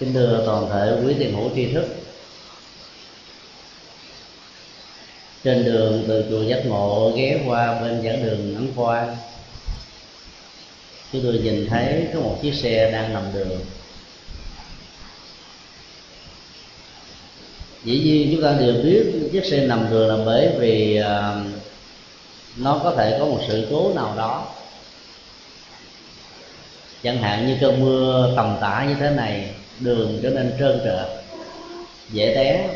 [0.00, 1.84] kính thưa toàn thể quý tiền hữu tri thức.
[5.44, 9.16] Trên đường từ chùa giác ngộ ghé qua bên giảng đường ấn khoa,
[11.12, 13.60] chúng tôi nhìn thấy có một chiếc xe đang nằm đường.
[17.84, 21.34] Dĩ nhiên chúng ta đều biết chiếc xe nằm đường là bởi vì à,
[22.56, 24.48] nó có thể có một sự cố nào đó.
[27.02, 29.50] Chẳng hạn như cơn mưa tầm tã như thế này
[29.80, 31.06] đường trở nên trơn trượt.
[32.12, 32.68] Dễ té,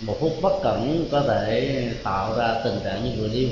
[0.00, 3.48] một phút bất cẩn có thể tạo ra tình trạng như vừa nêu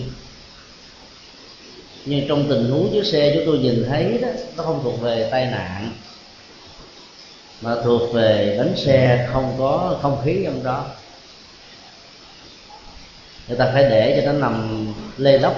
[2.07, 5.29] nhưng trong tình huống chiếc xe chúng tôi nhìn thấy đó, nó không thuộc về
[5.31, 5.93] tai nạn,
[7.61, 10.87] mà thuộc về bánh xe không có không khí trong đó.
[13.49, 14.87] Người ta phải để cho nó nằm
[15.17, 15.57] lê lóc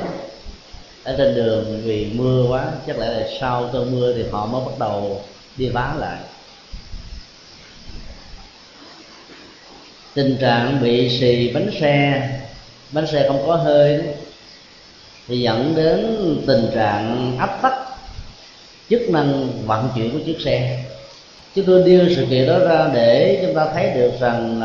[1.04, 4.62] ở trên đường vì mưa quá, chắc lẽ là sau cơn mưa thì họ mới
[4.66, 5.22] bắt đầu
[5.56, 6.18] đi vá lại.
[10.16, 12.28] Tình trạng bị xì bánh xe.
[12.90, 14.00] Bánh xe không có hơi.
[15.28, 16.06] Thì dẫn đến
[16.46, 17.72] tình trạng áp tắc
[18.90, 20.84] chức năng vận chuyển của chiếc xe.
[21.54, 24.62] Chúng tôi đưa sự kiện đó ra để chúng ta thấy được rằng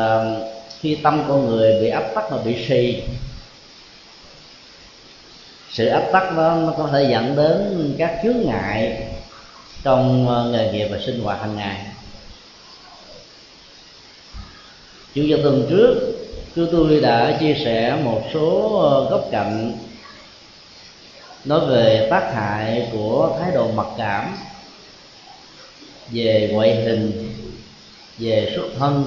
[0.80, 3.02] khi tâm con người bị áp tắc mà bị xì,
[5.70, 9.02] sự áp tắc đó nó có thể dẫn đến các chướng ngại
[9.82, 11.76] trong ờ, nghề nghiệp và sinh hoạt hàng ngày.
[15.14, 16.14] Chủ nhật tuần trước
[16.56, 19.78] chúng tôi đã chia sẻ một số ờ, góc cạnh
[21.44, 24.36] nói về tác hại của thái độ mặc cảm
[26.10, 27.32] về ngoại hình,
[28.18, 29.04] về xuất thân,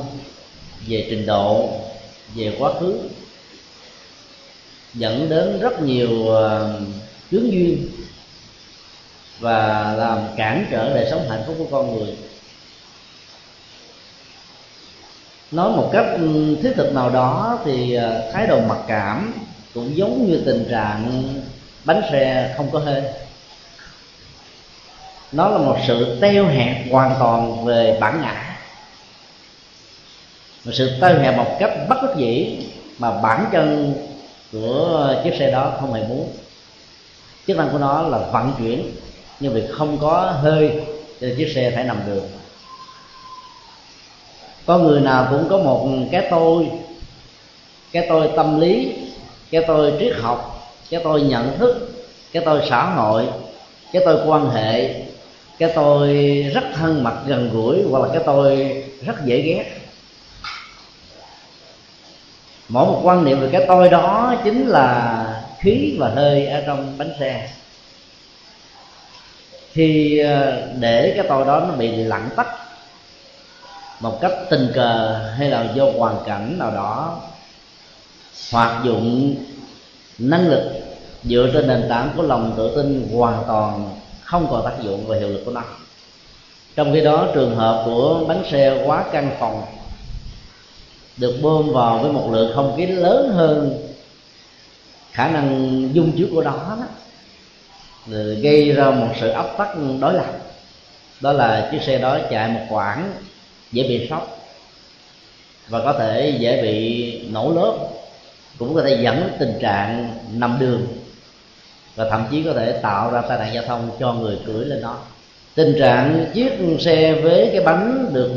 [0.87, 1.69] về trình độ,
[2.35, 2.99] về quá khứ,
[4.93, 6.81] dẫn đến rất nhiều ờ,
[7.31, 7.87] chướng duyên
[9.39, 12.15] và làm cản trở đời sống hạnh phúc của con người.
[15.55, 19.33] Nói một cách ừ, thiết thực nào đó thì ờ, thái độ mặc cảm
[19.73, 21.23] cũng giống như tình trạng
[21.85, 23.03] bánh xe không có hơi
[25.31, 28.57] nó là một sự teo hẹp hoàn toàn về bản ngã.
[30.65, 32.57] Một sự teo hẹp một cách bất đắc dĩ
[32.99, 33.93] mà bản chân
[34.51, 36.31] của chiếc xe đó không hề muốn.
[37.47, 38.91] Chức năng của nó là vận chuyển,
[39.39, 40.71] nhưng vì không có hơi
[41.21, 42.27] cho chiếc xe phải nằm đường
[44.65, 46.67] có người nào cũng có một cái tôi
[47.91, 48.93] cái tôi tâm lý,
[49.51, 51.89] cái tôi triết học, cái tôi nhận thức,
[52.31, 53.27] cái tôi xã hội,
[53.93, 54.93] cái tôi quan hệ,
[55.57, 56.13] cái tôi
[56.53, 59.65] rất thân mật gần gũi hoặc là cái tôi rất dễ ghét.
[62.69, 65.25] Mỗi một quan niệm về cái tôi đó chính là
[65.59, 67.49] khí và hơi ở trong bánh xe.
[69.71, 72.64] Khi ờ, để cái tôi đó nó bị lặng tắt
[74.05, 77.21] một cách tình cờ hay là do hoàn cảnh nào đó
[78.51, 79.35] hoạt dụng
[80.17, 80.63] năng lực
[81.23, 83.89] dựa trên nền tảng của lòng tự tin hoàn toàn
[84.23, 85.61] không còn tác dụng và hiệu lực của nó.
[86.75, 89.63] Trong khi đó trường hợp của bánh xe quá căng phòng
[91.17, 93.81] được bơm vào với một lượng không khí lớn hơn
[95.11, 96.85] khả năng dung chứa của đó, đó
[98.41, 100.25] gây ra một sự áp tắc đối lập.
[101.21, 103.11] Đó là chiếc xe đó chạy một quãng
[103.71, 104.37] dễ bị sốc
[105.67, 107.87] và có thể dễ bị nổ lớp,
[108.59, 110.87] cũng có thể dẫn đến tình trạng nằm đường
[111.95, 114.81] và thậm chí có thể tạo ra tai nạn giao thông cho người cưỡi lên
[114.81, 114.97] nó
[115.55, 118.31] tình trạng chiếc xe với cái bánh được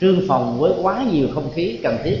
[0.00, 2.18] trương phòng với quá nhiều không khí cần thiết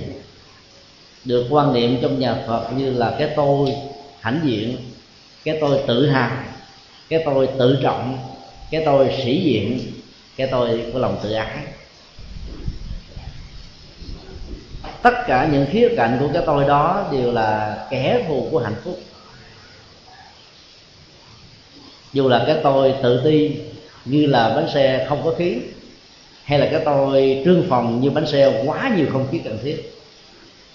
[1.24, 3.68] được quan niệm trong nhà Phật như là cái tôi
[4.20, 4.76] hãnh diện,
[5.44, 6.36] cái tôi tự hào,
[7.08, 8.18] cái tôi tự trọng,
[8.70, 9.78] cái tôi sĩ diện,
[10.36, 11.56] cái tôi của lòng tự ái.
[15.02, 18.74] Tất cả những khía cạnh của cái tôi đó đều là kẻ thù của hạnh
[18.84, 19.00] phúc.
[22.12, 23.56] Dù là cái tôi tự ti
[24.04, 25.58] như là bánh xe không có khí,
[26.44, 29.98] hay là cái tôi trương phòng như bánh xe quá nhiều không khí cần thiết,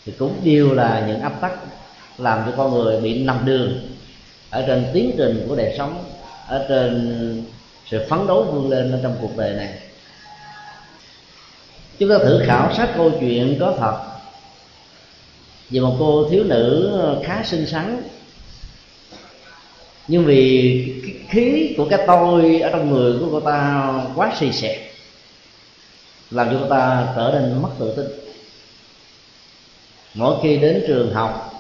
[0.06, 1.52] thì cũng đều là những áp tắc
[2.18, 3.80] làm cho con người bị nằm đường
[4.50, 6.04] ở trên tiến trình của đời sống,
[6.48, 7.46] ở trên
[7.86, 9.70] sự phấn đấu vươn lên trong cuộc đời này.
[12.00, 14.17] Chúng ta thử khảo sát câu chuyện có thật
[15.70, 18.04] về một cô thiếu nữ ờ, khá xinh xắn.
[20.08, 20.94] Nhưng vì
[21.30, 24.78] khí của cái tôi ở trong người của cô ta quá xì xẹt
[26.32, 28.06] làm cho cô ta trở nên mất tự tin.
[30.14, 31.54] Mỗi khi đến trường học,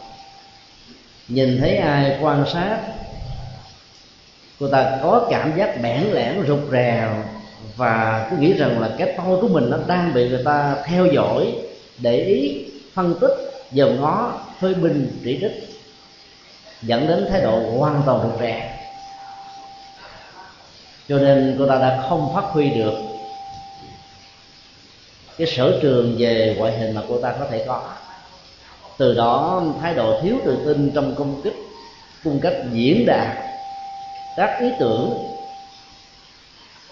[1.28, 2.80] nhìn thấy ai quan sát,
[4.60, 7.10] cô ta có cảm giác bẽn lẽn, rụt rè,
[7.76, 11.06] và cứ nghĩ rằng là cái tôi của mình nó đang bị người ta theo
[11.06, 11.56] dõi
[11.98, 15.78] để ý, phân tích dòm ngó phê bình chỉ trích
[16.82, 18.74] dẫn đến thái độ hoàn toàn rụt rè.
[21.10, 22.94] Cho nên cô ta đã không phát huy được
[25.38, 27.94] cái sở trường về ngoại hình mà cô ta có thể có.
[28.98, 31.56] Từ đó, thái độ thiếu tự tin trong công kích,
[32.24, 33.38] cung cách diễn đạt
[34.38, 35.28] các ý tưởng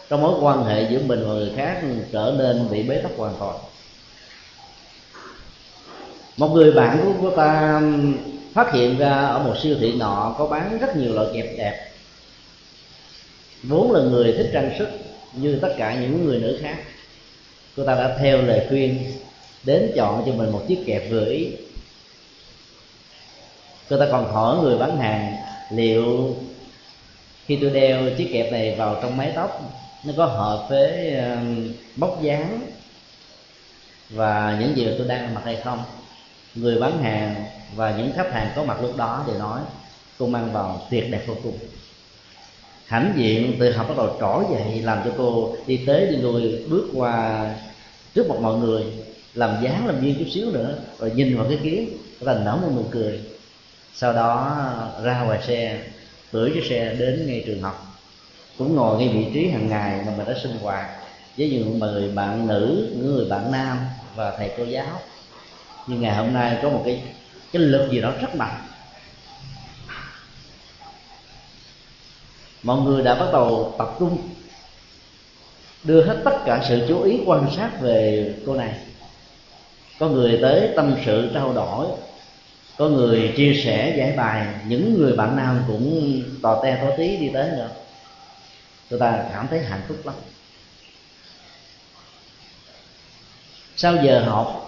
[0.10, 1.82] trong mối quan hệ giữa mình và người khác
[2.12, 3.56] trở nên bị bế tắc hoàn toàn
[6.38, 8.18] một người bạn của cô ta um,
[8.54, 11.92] phát hiện ra ở một siêu thị nọ có bán rất nhiều loại kẹp đẹp.
[13.64, 14.90] Vốn là người thích trang sức
[15.34, 16.78] như tất cả những người nữ khác.
[17.78, 19.12] Cô ta đã theo lời khuyên
[19.64, 21.52] đến chọn cho mình một chiếc kẹp vừa ý.
[23.90, 25.36] Cô ta còn hỏi người bán hàng
[25.72, 26.36] liệu
[27.46, 29.62] khi tôi đeo chiếc kẹp này vào trong mái tóc,
[30.06, 32.60] nó có hợp với um, bóc dáng
[34.10, 35.80] và những gì tôi đang mặc hay không
[36.56, 37.44] người bán hàng
[37.76, 39.62] và những khách hàng có mặt lúc đó đều nói
[40.18, 41.58] cô mang vào tuyệt đẹp vô cùng.
[42.86, 46.66] Hãnh diện tự học bắt đầu trỗi dậy, làm cho cô đi tới đi lui,
[46.70, 47.46] bước qua
[48.14, 48.84] trước mặt mọi người,
[49.34, 52.70] làm dáng làm duyên chút xíu nữa, rồi nhìn vào cái kiến ta nở một
[52.76, 53.20] nụ cười.
[53.94, 54.58] Sau đó
[55.04, 55.80] ra ngoài xe,
[56.32, 57.86] cưỡi chiếc xe đến ngay trường học.
[58.58, 60.86] Cũng ngồi ngay vị trí hàng ngày mà mình đã sinh hoạt
[61.38, 63.78] với những người bạn nữ, những người bạn nam
[64.16, 65.02] và thầy cô giáo
[65.88, 67.04] nhưng ngày hôm nay có một cái
[67.52, 68.62] cái lực gì đó rất mạnh.
[72.64, 74.30] Mọi người đã bắt đầu tập trung,
[75.84, 78.74] đưa hết tất cả sự chú ý, quan sát về cô này.
[80.00, 81.88] Có người tới tâm sự trao đổi,
[82.78, 84.48] có người chia sẻ, giải bài.
[84.68, 87.70] Những người bạn nam cũng tò te, tò tí đi tới nữa.
[88.90, 90.16] Tôi ta cảm thấy hạnh phúc lắm.
[93.76, 94.65] Sau giờ học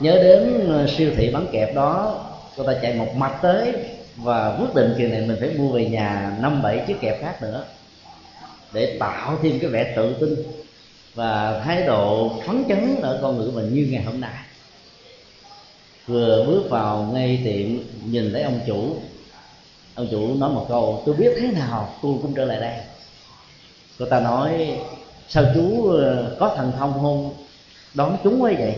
[0.00, 2.22] nhớ đến ờ, siêu thị bán kẹp đó
[2.56, 3.72] người ta chạy một mạch tới
[4.16, 7.42] và quyết định kỳ này mình phải mua về nhà năm bảy chiếc kẹp khác
[7.42, 7.64] nữa
[8.72, 10.36] để tạo thêm cái vẻ tự tin
[11.14, 14.34] và thái độ phấn chấn ở con người mình như ngày hôm nay.
[16.06, 17.78] Vừa bước vào ngay tiệm,
[18.12, 18.96] nhìn thấy ông chủ.
[19.94, 22.74] Ông chủ nói một câu, tôi biết thế nào tôi cũng trở lại đây.
[23.98, 24.78] Cô ta nói,
[25.28, 27.34] sao chú ờ, có thần thông không
[27.94, 28.74] đón chúng quá vậy?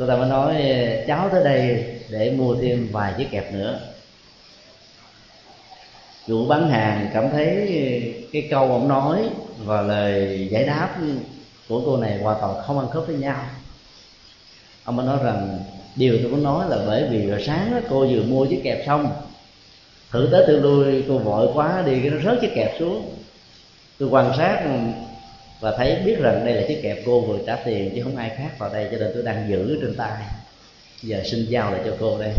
[0.00, 0.56] Cô ta mới nói
[1.06, 3.80] cháu tới đây để mua thêm vài chiếc kẹp nữa.
[6.26, 7.46] Chủ bán hàng cảm thấy
[8.32, 10.96] cái câu ông nói và lời giải đáp
[11.68, 13.44] của cô này hoàn toàn không ăn khớp với nhau.
[14.84, 15.58] Ông mới nói rằng
[15.96, 18.82] điều tôi muốn nói là bởi vì rồi sáng đó, cô vừa mua chiếc kẹp
[18.86, 19.12] xong
[20.10, 23.14] thử tới tự lui cô vội quá đi cái nó rớt chiếc kẹp xuống.
[23.98, 24.64] Tôi quan sát
[25.60, 28.30] và thấy biết rằng đây là chiếc kẹp cô vừa trả tiền chứ không ai
[28.36, 30.22] khác vào đây, cho nên tôi đang giữ trên tay.
[31.02, 32.32] Giờ xin giao lại cho cô đây.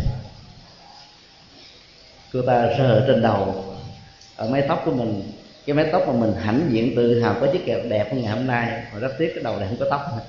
[2.34, 3.66] Cô ta sờ trên đầu.
[4.36, 5.32] Ở mái tóc của mình,
[5.66, 8.32] cái mái tóc mà mình hãnh diện tự hào có chiếc kẹp đẹp như ngày
[8.32, 8.84] hôm nay.
[8.94, 10.24] Mà rất tiếc cái đầu này không có tóc nữa.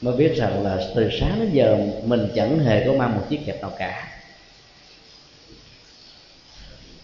[0.00, 3.46] Mới biết rằng là từ sáng đến giờ mình chẳng hề có mang một chiếc
[3.46, 4.08] kẹp nào cả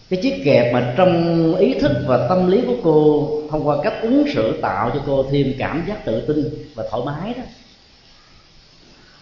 [0.09, 3.93] cái chiếc kẹp mà trong ý thức và tâm lý của cô, thông qua cách
[4.01, 7.43] ứng xử tạo cho cô thêm cảm giác tự tin và thoải mái đó.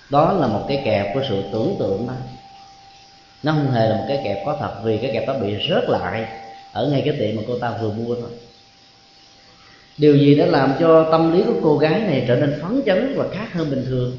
[0.10, 2.14] Đó là một cái kẹp của sự tưởng tượng đó.
[3.44, 5.90] Nó không hề là một cái kẹp có thật, vì cái kẹp đó bị rớt
[5.90, 6.26] lại
[6.74, 8.30] ở ngay cái tiệm mà cô ta vừa mua thôi.
[9.98, 13.14] Điều gì đã làm cho tâm lý của cô gái này trở nên phấn chấn
[13.18, 14.18] và khác hơn bình thường?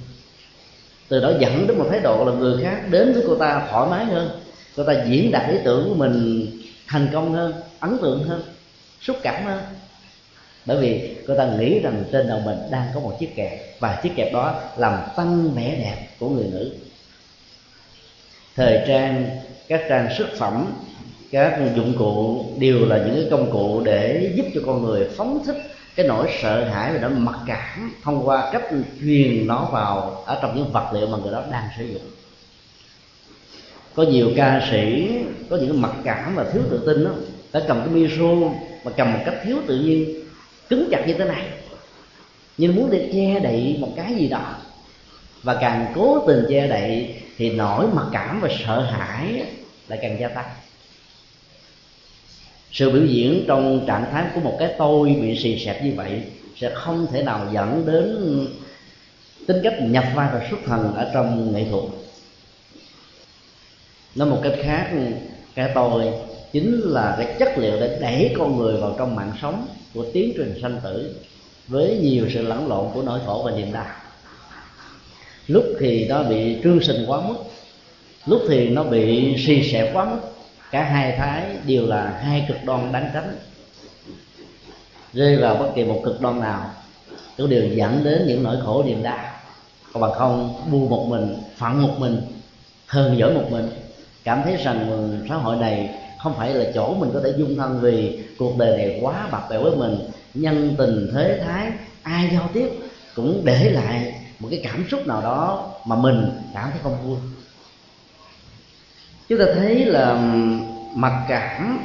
[1.08, 3.90] Từ đó dẫn đến một thái độ là người khác đến với cô ta thoải
[3.90, 4.28] mái hơn.
[4.76, 6.46] Cô ta diễn đạt ý tưởng của mình
[6.86, 8.42] thành công hơn, ấn tượng hơn,
[9.00, 9.64] xúc cảm hơn.
[10.66, 14.00] Bởi vì cô ta nghĩ rằng trên đầu mình đang có một chiếc kẹp, và
[14.02, 16.72] chiếc kẹp đó làm tăng vẻ đẹp của người nữ.
[18.56, 19.30] Thời trang,
[19.68, 20.72] các trang sức phẩm,
[21.30, 25.42] các dụng cụ đều là những cái công cụ để giúp cho con người phóng
[25.46, 25.56] thích
[25.96, 28.64] cái nỗi sợ hãi và nỗi mặc cảm thông qua cách
[29.00, 32.02] truyền nó vào ở trong những vật liệu mà người đó đang sử dụng
[33.96, 35.08] có nhiều ca sĩ,
[35.50, 37.10] có những mặc cảm và thiếu tự tin đó
[37.52, 38.34] đã cầm cái micro
[38.84, 40.14] mà cầm một cách thiếu tự nhiên,
[40.68, 41.44] cứng chặt như thế này.
[42.58, 44.54] Nhưng muốn để che đậy một cái gì đó,
[45.42, 49.42] và càng cố tình che đậy thì nỗi mặc cảm và sợ hãi
[49.88, 50.48] lại càng gia tăng.
[52.72, 56.22] Sự biểu diễn trong trạng thái của một cái tôi bị xì xẹp như vậy
[56.56, 58.16] sẽ không thể nào dẫn đến
[59.46, 61.84] tính cách nhập vai và xuất thần ở trong nghệ thuật
[64.16, 64.90] nói một cách khác,
[65.54, 66.04] cái tôi
[66.52, 70.32] chính là cái chất liệu để đẩy con người vào trong mạng sống của tiến
[70.36, 71.16] trình sanh tử
[71.68, 73.86] với nhiều sự lẫn lộn của nỗi khổ và niềm đau.
[75.46, 77.36] Lúc thì nó bị trương sinh quá mức,
[78.26, 80.20] lúc thì nó bị suy sẻ quá mức,
[80.70, 83.36] cả hai thái đều là hai cực đoan đáng tránh.
[85.12, 86.70] Rơi vào bất kỳ một cực đoan nào
[87.36, 89.18] cũng đều dẫn đến những nỗi khổ niềm đau.
[89.92, 92.20] Còn bằng không bu một mình, phận một mình
[92.86, 93.68] hờn giỏi một mình
[94.26, 97.56] cảm thấy rằng ừ, xã hội này không phải là chỗ mình có thể dung
[97.56, 99.98] thân vì cuộc đời này quá bạc bẽo với mình.
[100.34, 102.68] Nhân tình, thế thái, ai giao tiếp
[103.14, 107.16] cũng để lại một cái cảm xúc nào đó mà mình cảm thấy không vui.
[109.28, 110.16] Chúng ta thấy là ừ,
[110.94, 111.78] mặc cảm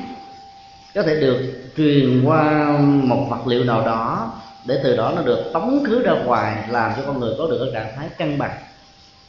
[0.96, 4.34] có thể được truyền qua một vật liệu nào đó
[4.66, 7.60] để từ đó nó được tống khứ ra ngoài, làm cho con người có được
[7.64, 8.58] cái trạng thái cân bằng.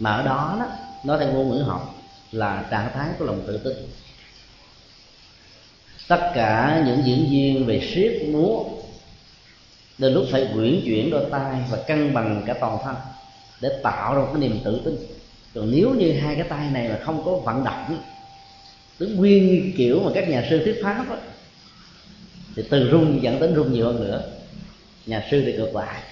[0.01, 0.67] Mà ở đó đó
[1.05, 1.95] nó theo ngôn ngữ học
[2.33, 3.73] là trạng thái của lòng tự tin.
[6.09, 8.65] Tất cả những diễn viên về siết múa
[9.99, 12.95] đến lúc phải quyển chuyển đôi tay và cân bằng cả toàn thân
[13.61, 14.97] để tạo ra một cái niềm tự tin.
[15.55, 17.99] Còn nếu như hai cái tay này mà không có vận động
[18.99, 21.17] tướng nguyên kiểu mà các nhà sư thuyết pháp đó,
[22.57, 24.23] thì từ rung dẫn đến rung nhiều hơn nữa.
[25.07, 26.03] Nhà sư thì ngược lại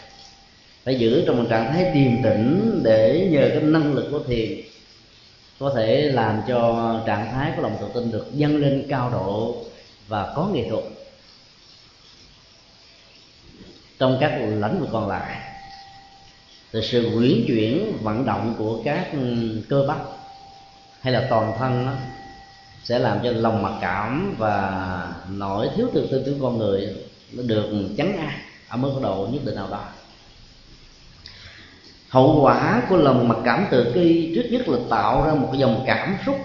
[0.84, 4.60] phải giữ trong một trạng thái điềm tĩnh để nhờ cái năng lực của thiền
[5.60, 9.56] có thể làm cho trạng thái của lòng tự tin được dâng lên cao độ
[10.08, 10.84] và có nghệ thuật
[13.98, 15.38] trong các lĩnh vực còn lại.
[16.72, 19.98] Thì sự quyển chuyển vận động của các ừ, cơ bắp
[21.00, 21.92] hay là toàn thân đó,
[22.84, 26.96] sẽ làm cho lòng mặc cảm và nỗi thiếu tự tin của con người
[27.32, 28.38] nó được chấn an
[28.68, 29.84] ở mức độ nhất định nào đó
[32.10, 35.84] hậu quả của lòng mặc cảm tự ki trước nhất là tạo ra một dòng
[35.86, 36.36] cảm xúc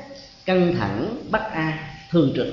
[0.45, 1.77] căng thẳng, bất an,
[2.11, 2.47] thương trực.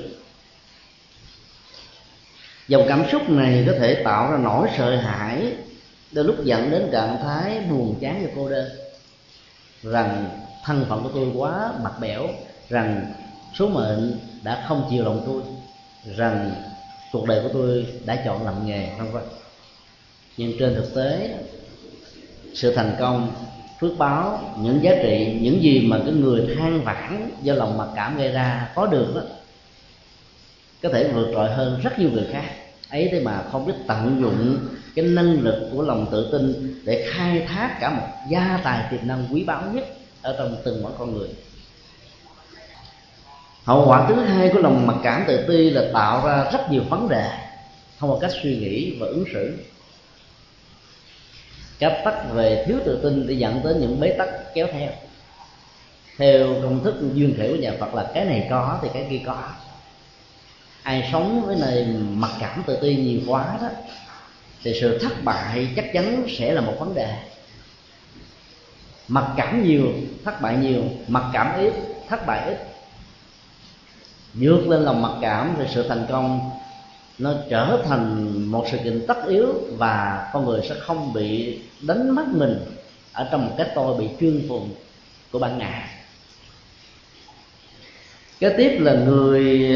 [2.67, 5.53] Dòng cảm xúc này có thể tạo ra nỗi sợ hãi,
[6.11, 8.69] đôi lúc dẫn đến trạng thái buồn chán và cô đơn.
[9.83, 10.29] Rằng
[10.63, 12.27] thân phận của tôi quá mặt bẽo,
[12.69, 13.13] rằng
[13.59, 15.41] số mệnh đã không chiều lòng tôi,
[16.15, 16.51] rằng
[17.11, 19.23] cuộc đời của tôi đã chọn làm nghề, vân vân.
[20.37, 21.37] Nhưng trên thực tế
[22.53, 23.31] sự thành công,
[23.79, 27.87] phước báo, những giá trị, những gì mà cái người than vãn do lòng mặc
[27.95, 29.21] cảm gây ra có được đó,
[30.83, 32.45] có thể vượt trội hơn rất nhiều người khác.
[32.89, 34.57] Ấy thế mà không biết tận dụng
[34.95, 39.07] cái năng lực của lòng tự tin để khai thác cả một gia tài tiềm
[39.07, 39.83] năng quý báu nhất
[40.21, 41.29] ở trong từng mỗi con người.
[43.63, 46.83] Hậu quả thứ hai của lòng mặc cảm tự ti là tạo ra rất nhiều
[46.89, 47.31] vấn đề.
[47.99, 49.57] Thông qua cách suy nghĩ và ứng xử
[51.83, 54.91] cấp tắc về thiếu tự tin để dẫn đến những bế tắc kéo theo.
[56.17, 59.21] Theo công thức duyên thể của nhà phật là cái này có thì cái kia
[59.25, 59.43] có.
[60.83, 63.67] Ai sống với nơi mặc cảm tự ti nhiều quá đó,
[64.63, 67.15] thì sự thất bại chắc chắn sẽ là một vấn đề.
[69.07, 69.87] Mặc cảm nhiều,
[70.25, 71.73] thất bại nhiều, mặc cảm ít,
[72.09, 72.57] thất bại ít.
[74.33, 76.51] Vượt lên lòng mặc cảm thì sự thành công
[77.17, 82.15] nó trở thành một sự kiện tất yếu và con người sẽ không bị đánh
[82.15, 82.59] mất mình
[83.13, 84.69] ở trong một cái tôi bị chuyên phùng
[85.31, 85.87] của bản ngã
[88.39, 89.71] kế tiếp là người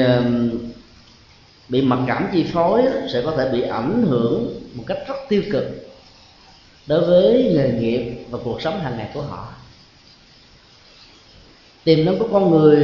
[1.70, 5.44] bị mặc cảm chi phối sẽ có thể bị ảnh hưởng một cách rất tiêu
[5.52, 5.64] cực
[6.88, 9.54] đối với nghề nghiệp và cuộc sống hàng ngày của họ
[11.88, 12.78] tiềm năng của con người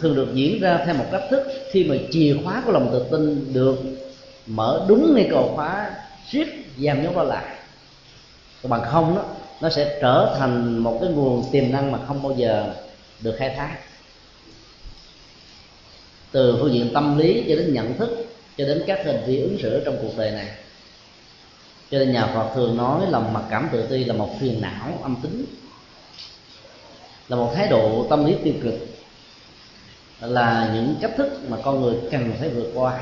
[0.00, 1.42] thường được diễn ra theo một cách thức
[1.72, 3.78] khi mà chìa khóa của lòng tự tin được
[4.46, 5.90] mở đúng ngay cầu khóa
[6.30, 7.44] siết giam nhốt nó lại.
[8.62, 9.24] Còn bằng không đó,
[9.60, 12.74] nó sẽ trở thành một cái nguồn tiềm năng mà không bao giờ
[13.20, 13.76] được khai thác.
[16.32, 18.26] Từ phương diện tâm lý cho đến nhận thức,
[18.58, 20.48] cho đến các hành vi ứng xử trong cuộc đời này.
[21.90, 24.98] Cho nên nhà Phật thường nói lòng mặc cảm tự ti là một phiền não
[25.02, 25.44] âm tính
[27.28, 28.74] là một thái độ tâm lý tiêu cực,
[30.20, 33.00] là những cách thức mà con người cần phải vượt qua.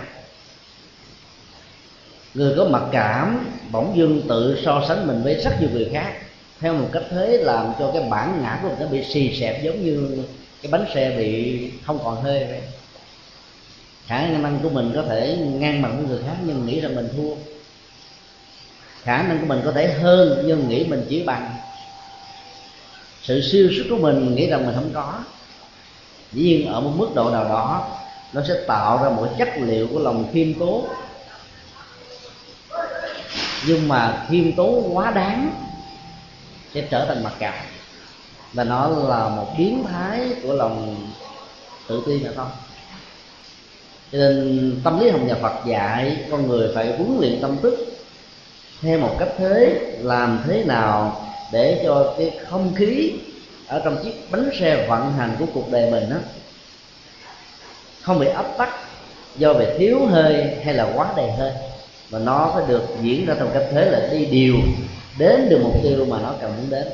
[2.34, 6.12] Người có mặc cảm, bỗng dưng tự so sánh mình với rất nhiều người khác,
[6.60, 9.62] theo một cách thế làm cho cái bản ngã của mình nó bị xì xẹp
[9.62, 10.24] giống như
[10.62, 12.60] cái bánh xe bị không còn hơi vậy.
[14.06, 17.08] Khả năng của mình có thể ngang bằng với người khác nhưng nghĩ rằng mình
[17.16, 17.34] thua.
[19.02, 21.55] Khả năng của mình có thể hơn nhưng nghĩ mình chỉ bằng
[23.26, 25.14] sự siêu sức của mình nghĩ rằng mình không có.
[26.32, 27.88] Dĩ nhiên ở một mức độ nào đó,
[28.32, 30.88] nó sẽ tạo ra một chất liệu của lòng khiêm tốn.
[33.66, 35.50] Nhưng mà khiêm tốn quá đáng
[36.74, 37.64] sẽ trở thành mặc cảm.
[38.52, 40.96] Và nó là một biến thái của lòng
[41.88, 42.50] tự ti nữa không
[44.12, 47.86] cho nên tâm lý học nhà Phật dạy con người phải huấn luyện tâm thức
[48.80, 53.12] theo một cách thế, làm thế nào để cho cái không khí
[53.66, 56.16] ở trong chiếc bánh xe vận hành của cuộc đời mình đó
[58.02, 58.68] không bị áp tắc,
[59.36, 61.52] do về thiếu hơi hay là quá đầy hơi,
[62.10, 64.54] mà nó phải được diễn ra trong cách thế là đi điều
[65.18, 66.86] đến được mục tiêu mà nó cần muốn đến.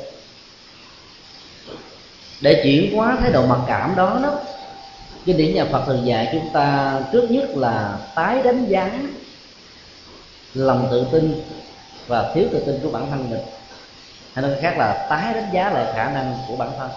[2.41, 4.39] Để chuyển hóa thái độ mặc cảm đó đó,
[5.25, 8.99] kinh điển nhà Phật thường dạy chúng ta trước nhất là tái đánh giá
[10.53, 11.41] lòng tự tin
[12.07, 13.39] và thiếu tự tin của bản thân mình
[14.33, 16.89] hay nói khác là tái đánh giá lại khả năng của bản thân.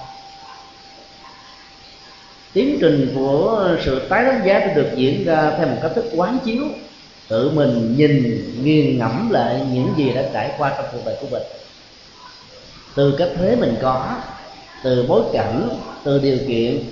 [2.52, 6.38] Tiến trình của sự tái đánh giá được diễn ra theo một cách thức quán
[6.45, 6.64] chiếu.
[7.28, 11.26] Tự mình nhìn nghiền ngẫm lại những gì đã trải qua trong cuộc đời của
[11.31, 11.43] mình.
[12.95, 14.14] Từ cách thế mình có
[14.83, 15.69] từ bối cảnh
[16.05, 16.85] từ điều kiện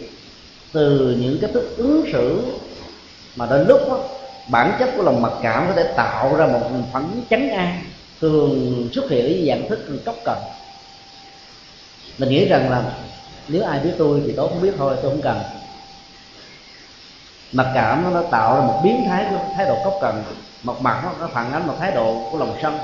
[0.73, 2.43] từ những cách thức ứng xử
[3.37, 3.99] mà đến lúc đó,
[4.49, 6.61] bản chất của lòng mặc cảm có thể tạo ra một
[6.93, 7.79] phản chấn an
[8.25, 10.39] thường xuất hiện với dạng thức cốc cần.
[12.19, 12.93] Mình nghĩ rằng là
[13.49, 15.41] nếu ai biết tôi thì tôi không biết thôi tôi không cần.
[17.53, 20.23] Mặc cảm nó, tạo ra một biến thái của thái độ cốc cần.
[20.63, 22.79] Một mặt nó, nó phản ánh một thái độ của lòng sân.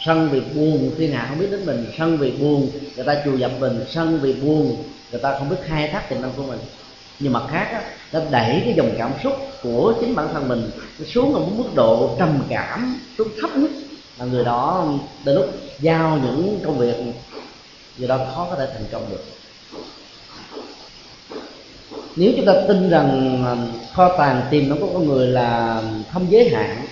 [0.00, 3.36] Sân vì buồn thiên hạ không biết đến mình sân vì buồn người ta chù
[3.36, 4.76] dập mình sân vì buồn
[5.10, 6.58] người ta không biết khai thác tiềm năng của mình.
[7.18, 10.70] Nhưng mặt khác á, nó đẩy cái dòng cảm xúc của chính bản thân mình
[11.06, 13.70] xuống ở một mức độ trầm cảm xuống thấp nhất
[14.18, 14.86] là người đó
[15.24, 15.46] đến lúc
[15.80, 16.96] giao những công việc
[17.98, 19.24] người đó khó có thể thành công được.
[22.16, 23.44] Nếu chúng ta tin rằng
[23.92, 25.82] kho tàng tiềm năng của con người là
[26.12, 26.86] không giới hạn,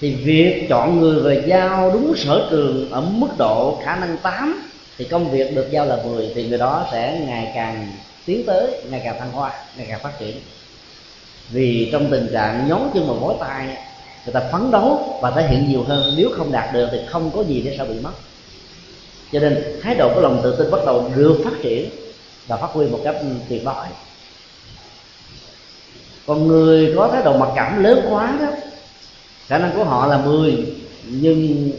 [0.00, 4.70] thì việc chọn người về giao đúng sở trường ở mức độ khả năng 8
[4.98, 7.92] thì công việc được giao là 10 thì người đó sẽ ngày càng
[8.26, 10.40] tiến tới, ngày càng thăng hoa, ngày càng phát triển.
[11.50, 13.76] Vì trong tình trạng nhón chân vào mối tay
[14.24, 16.14] người ta phấn đấu và thể hiện nhiều hơn.
[16.16, 18.12] Nếu không đạt được thì không có gì để sao bị mất.
[19.32, 21.90] Cho nên, thái độ của lòng tự tin bắt đầu được phát triển
[22.46, 23.88] và phát huy một cách ừ, tuyệt vời.
[26.26, 28.46] Còn người có thái độ mặc cảm lớn quá đó,
[29.46, 30.66] khả năng của họ là 10
[31.04, 31.70] nhưng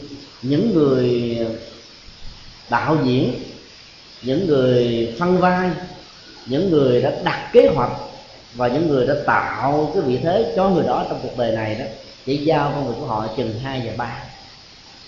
[0.42, 1.38] những người
[2.70, 3.34] đạo diễn,
[4.22, 5.70] những người phân vai,
[6.46, 7.92] những người đã đặt kế hoạch
[8.56, 11.76] và những người đã tạo cái vị thế cho người đó trong cuộc đời này
[11.76, 11.86] đó
[12.30, 14.18] chỉ giao công việc của họ chừng hai và ba.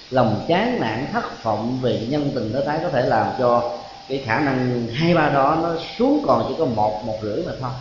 [0.09, 3.79] Lòng chán nản, thất vọng về nhân tình đối thái có thể làm cho
[4.09, 7.51] cái khả năng hai ba đó nó xuống còn chỉ có một một rưỡi mà
[7.59, 7.71] thôi.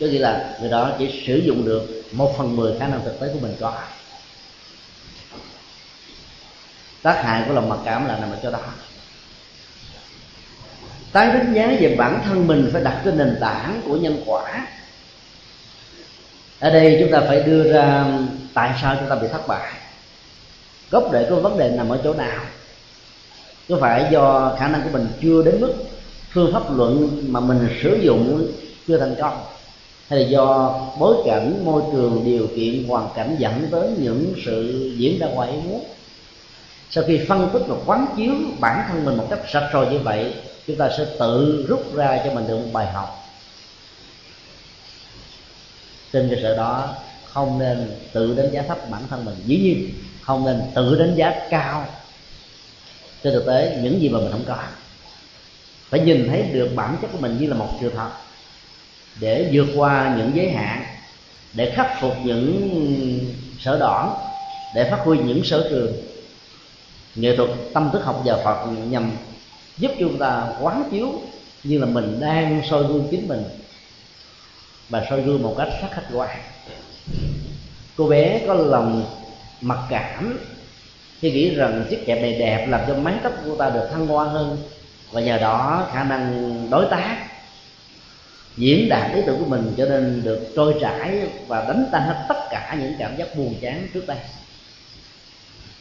[0.00, 3.20] Có nghĩa là người đó chỉ sử dụng được một phần mười khả năng thực
[3.20, 3.72] tế của mình có
[7.02, 8.60] tác hại của lòng mặc cảm là nằm ở chỗ đó.
[11.12, 14.66] Tái đánh giá về bản thân mình phải đặt trên nền tảng của nhân quả.
[16.60, 18.04] Ở đây chúng ta phải đưa ra
[18.54, 19.72] tại sao chúng ta bị thất bại?
[20.90, 22.40] Gốc rễ của vấn đề nằm ở chỗ nào?
[23.68, 25.74] Có phải do khả năng của mình chưa đến mức
[26.30, 28.52] phương pháp luận mà mình sử dụng
[28.88, 29.44] chưa thành công?
[30.08, 34.90] Hay là do bối cảnh, môi trường, điều kiện, hoàn cảnh dẫn tới những sự
[34.96, 35.84] diễn ra ngoài ý muốn?
[36.90, 39.98] Sau khi phân tích và quán chiếu bản thân mình một cách sạch rồi như
[39.98, 40.34] vậy,
[40.66, 43.28] chúng ta sẽ tự rút ra cho mình được một bài học.
[46.12, 46.94] Trên cơ sở đó
[47.32, 49.34] không nên tự đánh giá thấp bản thân mình.
[49.46, 49.90] Dĩ nhiên,
[50.22, 51.86] không nên tự đánh giá cao.
[53.22, 54.56] Trên thực tế, những gì mà mình không có,
[55.88, 58.10] phải nhìn thấy được bản chất của mình như là một sự thật
[59.20, 60.84] để vượt qua những giới hạn,
[61.52, 64.10] để khắc phục những sở đoản,
[64.74, 65.92] để phát huy những sở trường.
[67.14, 69.12] Nghệ thuật tâm thức học và phật nhằm
[69.78, 71.20] giúp chúng ta quán chiếu
[71.64, 73.44] như là mình đang soi gương chính mình
[74.88, 76.38] và soi gương một cách rất khách quan
[77.96, 79.06] cô bé có lòng
[79.60, 80.38] mặc cảm.
[81.20, 84.06] Khi nghĩ rằng chiếc kẹp này đẹp làm cho mái tóc của ta được thăng
[84.06, 84.58] hoa hơn,
[85.12, 87.16] và nhờ đó khả năng đối tác,
[88.56, 92.24] diễn đạt ý tưởng của mình cho nên được trôi chảy và đánh tan hết
[92.28, 94.16] tất cả những cảm giác buồn chán trước đây.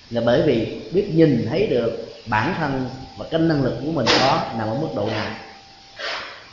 [0.09, 4.05] Là bởi vì biết nhìn thấy được bản thân và cái năng lực của mình
[4.19, 5.31] có nằm ở mức độ nào.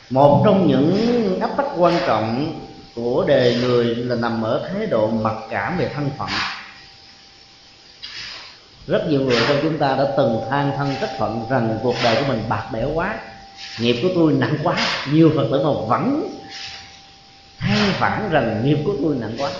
[0.09, 2.59] Một trong những áp tắc quan trọng
[3.03, 6.29] của đề người là nằm ở thái độ mặc cảm về thân phận.
[8.87, 12.15] Rất nhiều người trong chúng ta đã từng than thân trách phận rằng cuộc đời
[12.15, 13.15] của mình bạc bẽo quá,
[13.79, 14.75] nghiệp của tôi nặng quá,
[15.11, 16.29] nhiều phật tử mà vẫn
[17.59, 19.51] than phản rằng nghiệp của tôi nặng quá.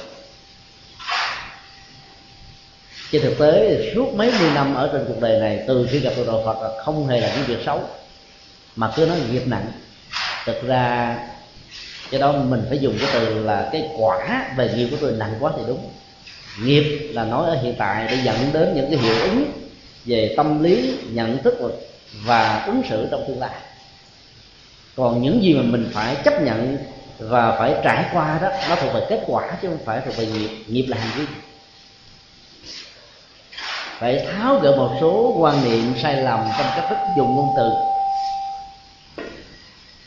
[3.11, 6.11] Trên thực tế, suốt mấy mươi năm ở trên cuộc đời này, từ khi gặp
[6.17, 7.83] được đạo phật là không hề là những việc xấu,
[8.75, 9.71] mà cứ nói nghiệp nặng.
[10.45, 11.17] Thực ra
[12.11, 15.33] do đó mình phải dùng cái từ là cái quả về nghiệp của tôi nặng
[15.39, 15.89] quá thì đúng.
[16.63, 19.51] Nghiệp là nói ở hiện tại để dẫn đến những cái hiệu ứng
[20.05, 21.81] về tâm lý, nhận thức
[22.25, 23.51] và ứng xử trong tương lai.
[24.95, 26.77] Còn những gì mà mình phải chấp nhận
[27.19, 30.25] và phải trải qua đó, nó thuộc về kết quả chứ không phải thuộc về
[30.25, 30.49] nghiệp.
[30.67, 31.25] Nghiệp là hành vi.
[33.99, 37.71] Phải tháo gỡ một số quan niệm sai lầm trong cách thức dùng ngôn từ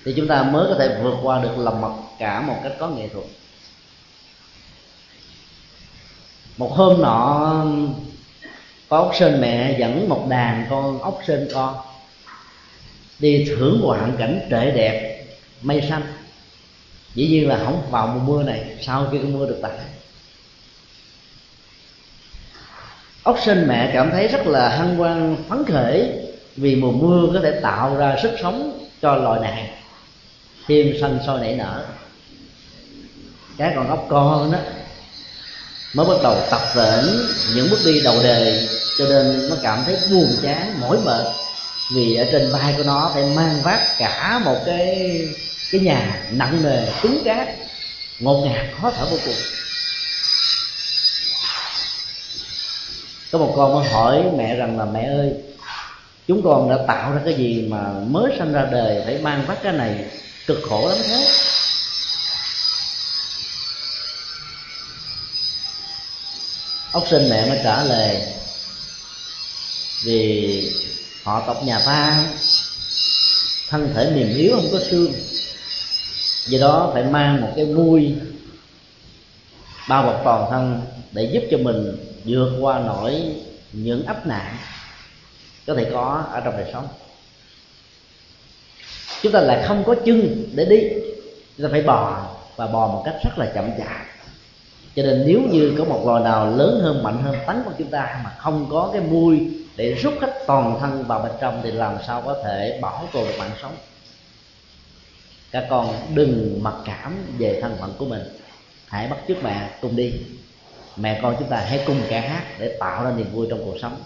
[0.04, 2.88] thì chúng ta mới có thể vượt qua được lòng mặc cả một cách có
[2.88, 3.24] nghệ thuật.
[6.56, 7.64] Một hôm nọ,
[8.88, 11.74] có ốc sên mẹ dẫn một đàn con ốc sên con
[13.18, 15.24] đi thưởng ngoạn cảnh trễ đẹp,
[15.62, 16.02] mây xanh.
[17.14, 19.78] Dĩ nhiên là không vào mùa mưa này, sau khi cơn mưa được tạnh.
[23.22, 26.10] Ốc sên mẹ cảm thấy rất là hân hoan, phấn khởi
[26.56, 29.70] vì mùa mưa có thể tạo ra sức sống cho loài này
[30.68, 31.84] thêm xanh sôi nảy nở.
[33.58, 34.58] Cái con ốc con đó
[35.94, 37.04] mới bắt đầu tập vễnh
[37.54, 41.26] những bước đi đầu đề, cho nên nó cảm thấy buồn chán, mỏi mệt.
[41.94, 45.20] Vì ở trên vai của nó phải mang vác cả một cái
[45.72, 47.48] cái nhà nặng nề, cứng cáp,
[48.20, 49.34] ngột ngạt, khó thở vô cùng.
[53.32, 55.32] Có một con mới hỏi mẹ rằng là, mẹ ơi,
[56.28, 59.62] chúng con đã tạo ra cái gì mà mới sanh ra đời phải mang vác
[59.62, 60.04] cái này?
[60.54, 61.28] Cực khổ lắm thế.
[66.92, 68.22] Ốc sinh mẹ mới trả lời,
[70.04, 70.72] vì
[71.22, 72.24] họ tộc nhà ta,
[73.68, 75.12] thân thể mềm yếu không có xương,
[76.46, 78.14] do đó phải mang một cái vui,
[79.88, 83.22] bao bọc toàn thân để giúp cho mình vượt qua nổi
[83.72, 84.56] những ấp nạn
[85.66, 86.88] có thể có ở trong đời sống
[89.22, 90.88] chúng ta lại không có chân để đi.
[91.56, 94.06] Chúng ta phải bò và bò một cách rất là chậm chạp.
[94.96, 97.90] Cho nên nếu như có một loài nào lớn hơn, mạnh hơn, tấn của chúng
[97.90, 99.40] ta mà không có cái mui
[99.76, 103.24] để rút hết toàn thân vào bên trong thì làm sao có thể bảo tồn
[103.24, 103.72] được mạng sống?
[105.50, 108.22] Các con đừng mặc cảm về thân phận của mình.
[108.86, 110.12] Hãy bắt chước mẹ cùng đi.
[110.96, 113.76] Mẹ con chúng ta hãy cùng ca hát để tạo ra niềm vui trong cuộc
[113.82, 113.96] sống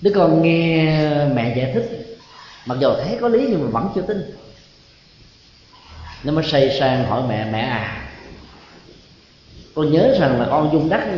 [0.00, 1.00] đứa con nghe
[1.34, 2.18] mẹ giải thích,
[2.66, 4.36] mặc dù thấy có lý nhưng mà vẫn chưa tin.
[6.24, 8.06] Nó mới say sang hỏi mẹ mẹ à
[9.74, 11.08] con nhớ rằng là con dung đắc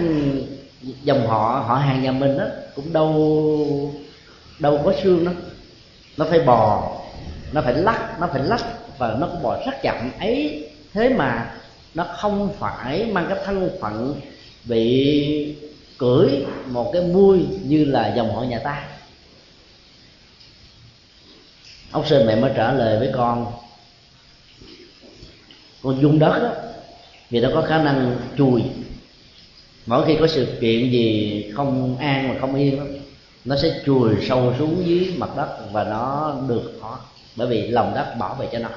[1.02, 3.94] dòng họ họ hàng nhà mình đó, cũng đâu
[4.58, 5.32] đâu có xương đó.
[6.16, 6.92] Nó phải bò,
[7.52, 8.64] nó phải lắc, nó phải lắc
[8.98, 10.10] và nó cũng bò rất chậm.
[10.18, 11.54] Ấy thế mà
[11.94, 14.20] nó không phải mang cái thân phận
[14.64, 15.56] bị
[16.02, 18.84] cưỡi một cái mui như là dòng họ nhà ta.
[21.90, 23.52] Ông sơn mẹ mới trả lời với con
[25.82, 26.52] con dung đất đó,
[27.30, 28.62] vì nó có khả năng chùi.
[29.86, 32.84] Mỗi khi có sự kiện gì không an mà không yên đó,
[33.44, 37.00] nó sẽ chùi sâu xuống dưới mặt đất và nó được họ
[37.36, 38.68] bởi vì lòng đất bảo vệ cho nó.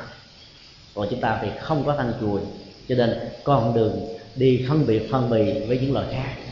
[0.96, 2.42] Còn chúng ta thì không có thân chùi
[2.90, 6.45] cho nên con đường đi phân biệt phân bì với những loài khác.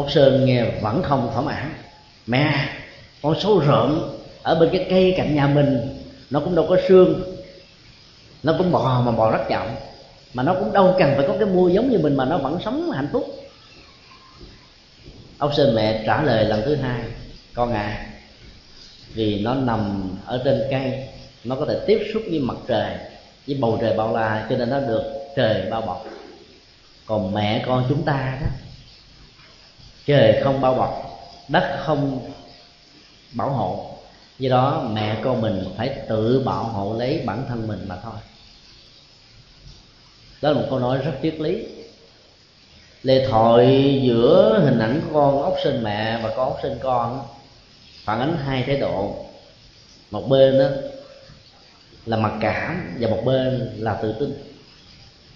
[0.00, 1.74] Ông sơn nghe vẫn không thỏa mãn.
[2.26, 2.68] Mẹ,
[3.22, 5.98] con sâu rợn ở bên cái cây cạnh nhà mình,
[6.30, 7.36] nó cũng đâu có xương
[8.42, 9.66] nó cũng bò mà bò rất chậm
[10.34, 12.58] mà nó cũng đâu cần phải có cái mua giống như mình mà nó vẫn
[12.64, 13.24] sống hạnh phúc.
[15.38, 17.00] Ông sơn mẹ trả lời lần thứ hai,
[17.54, 18.06] con à
[19.14, 21.08] vì nó nằm ở trên cây,
[21.44, 22.96] nó có thể tiếp xúc với mặt trời,
[23.46, 26.04] với bầu trời bao la, cho nên nó được trời bao bọc.
[27.06, 28.46] Còn mẹ con chúng ta đó
[30.10, 32.30] trời không bao bọc, đất không
[33.32, 33.86] bảo hộ.
[34.38, 38.14] Do đó mẹ con mình phải tự bảo hộ lấy bản thân mình mà thôi.
[40.42, 41.66] Đó là một câu nói rất triết lý.
[43.02, 47.22] Lệ thoại giữa hình ảnh con ốc sinh mẹ và con ốc sinh con
[48.04, 49.16] phản ánh hai thái độ.
[50.10, 50.66] Một bên đó
[52.06, 54.32] là mặc cảm và một bên là tự tin.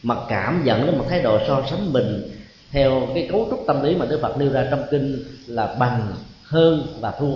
[0.02, 2.33] Mặc cảm dẫn đến một thái độ so sánh mình
[2.74, 6.14] theo cái cấu trúc tâm lý mà Đức Phật nêu ra trong kinh là bằng
[6.42, 7.34] hơn và thua.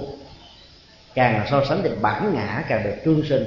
[1.15, 3.45] Càng so sánh thì bản ngã càng được trương sinh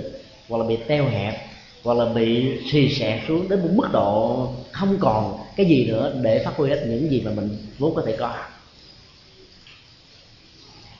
[0.49, 1.35] hoặc là bị teo hẹp
[1.83, 6.13] hoặc là bị xì xẹt xuống đến một mức độ không còn cái gì nữa
[6.21, 8.33] để phát huy hết những gì mà mình vốn có thể có.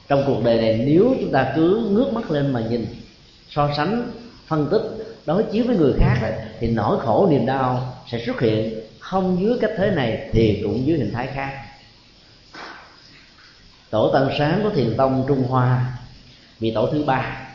[0.07, 2.85] Trong cuộc đời này nếu chúng ta cứ ngước mắt lên mà nhìn
[3.49, 4.11] so sánh
[4.47, 4.81] phân tích
[5.25, 8.80] đối chiếu với người khác ấy, thì nỗi khổ niềm đau sẽ xuất hiện
[9.11, 11.51] không dưới cách thế này thì cũng dưới hình thái khác.
[13.89, 15.97] Tổ tăng sáng của thiền tông trung hoa
[16.59, 17.47] vị tổ thứ ba,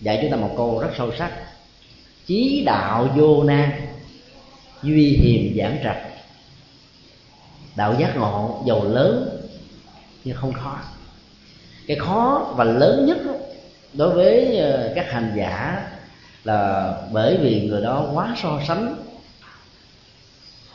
[0.00, 1.32] dạy chúng ta một câu rất sâu sắc.
[2.26, 3.70] Chí đạo vô nan,
[4.82, 6.02] duy hiềm giảng trạch.
[7.76, 9.40] Đạo giác ngộ giàu lớn
[10.24, 10.78] nhưng không khó.
[11.86, 13.18] Cái khó và lớn nhất
[13.92, 15.86] đối với ờ, các hành giả
[16.44, 19.11] là bởi vì người đó quá so sánh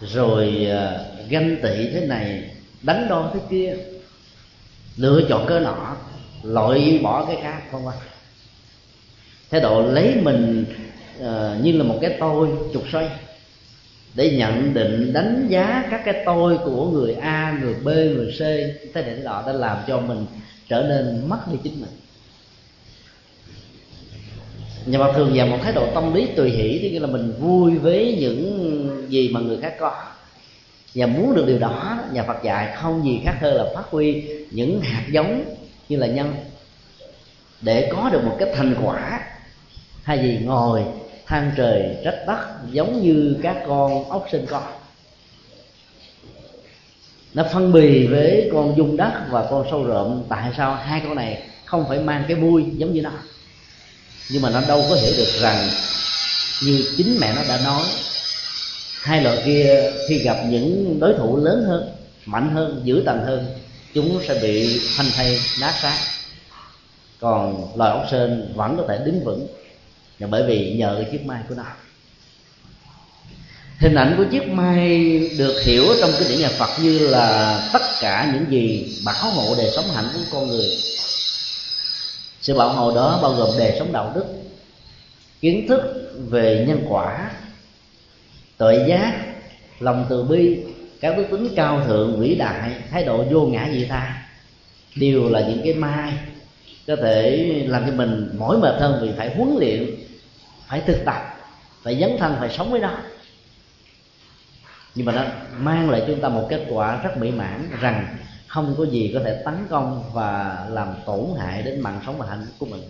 [0.01, 3.75] rồi à, ganh tị thế này đánh đo thế kia.
[4.97, 5.95] Lựa chọn cái nọ
[6.43, 7.93] loại bỏ cái khác không qua.
[9.51, 10.65] Thái độ lấy mình
[11.19, 11.25] uh,
[11.63, 13.09] như là một cái tôi trục xoay
[14.15, 18.39] để nhận định đánh giá các cái tôi của người A, người B, người C.
[18.93, 20.25] Thế này đó đã làm cho mình
[20.69, 21.89] trở nên mất đi chính mình.
[24.85, 27.77] Nhưng mà thường dành một thái độ tâm lý tùy hỷ thì là mình vui
[27.77, 28.66] với những
[29.09, 30.03] gì mà người khác có.
[30.95, 34.23] Và muốn được điều đó, nhà Phật dạy, không gì khác hơn là phát huy
[34.51, 35.55] những hạt giống
[35.89, 36.35] như là nhân.
[37.61, 39.19] Để có được một cái thành quả
[40.03, 40.83] hay gì ngồi
[41.25, 42.39] than trời trách đất
[42.71, 44.63] giống như các con ốc sinh con
[47.33, 50.23] nó phân bì với con dung đất và con sâu rộm.
[50.29, 53.11] Tại sao hai con này không phải mang cái vui giống như nó?
[54.31, 55.69] Nhưng mà nó đâu có hiểu được rằng
[56.63, 57.83] như chính mẹ nó đã nói
[59.07, 63.45] hai loại kia khi gặp những đối thủ lớn hơn, mạnh hơn, dữ tàn hơn,
[63.93, 65.97] chúng sẽ bị phanh thay nát xác.
[67.19, 69.47] Còn loài ốc sên vẫn có thể đứng vững
[70.19, 71.63] là bởi vì nhờ cái chiếc mai của nó.
[73.79, 77.81] Hình ảnh của chiếc mai được hiểu trong cái điển nhà Phật như là tất
[78.01, 80.69] cả những gì bảo hộ đời sống hạnh của con người.
[82.41, 84.25] Sự bảo hộ đó bao gồm đời sống đạo đức,
[85.41, 85.81] kiến thức
[86.29, 87.31] về nhân quả
[88.57, 89.25] tội giác,
[89.79, 90.63] lòng từ bi
[91.01, 94.23] các đức tính cao thượng, vĩ đại, thái độ vô ngã vị tha.
[94.95, 96.13] Đều là những cái mai
[96.87, 99.95] có thể làm cho mình mỏi mệt hơn vì phải huấn luyện,
[100.67, 101.37] phải thực tập,
[101.83, 102.97] phải dấn thân, phải sống với nó.
[104.95, 105.23] Nhưng mà nó
[105.57, 108.17] mang lại cho chúng ta một kết quả rất mỹ mãn rằng
[108.47, 112.25] không có gì có thể tấn công và làm tổn hại đến mạng sống và
[112.29, 112.83] hạnh phúc của mình.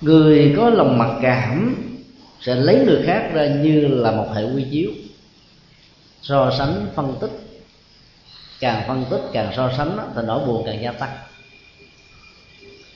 [0.00, 1.76] Người có lòng mặc cảm
[2.46, 4.90] sẽ lấy người khác ra như là một hệ quy chiếu.
[6.22, 7.30] So sánh phân tích,
[8.60, 11.16] càng phân tích càng so sánh thì nỗi buồn càng gia tăng.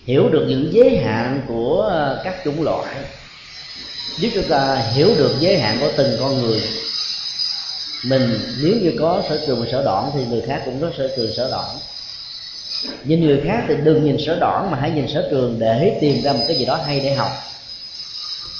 [0.04, 2.94] Hiểu được những giới hạn của ờ, các chủng loại,
[4.18, 6.60] giúp chúng ta hiểu được giới hạn của từng con người.
[8.04, 11.32] Mình nếu như có sở trường sở đoạn thì người khác cũng có sở trường
[11.32, 11.76] sở đoạn
[13.04, 16.22] nhìn người khác thì đừng nhìn sở đoạn mà hãy nhìn sở trường để tìm
[16.22, 17.30] ra một cái gì đó hay để học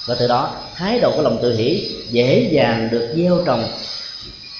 [0.06, 3.64] và từ đó, thái độ của lòng tự hỷ dễ dàng được gieo trồng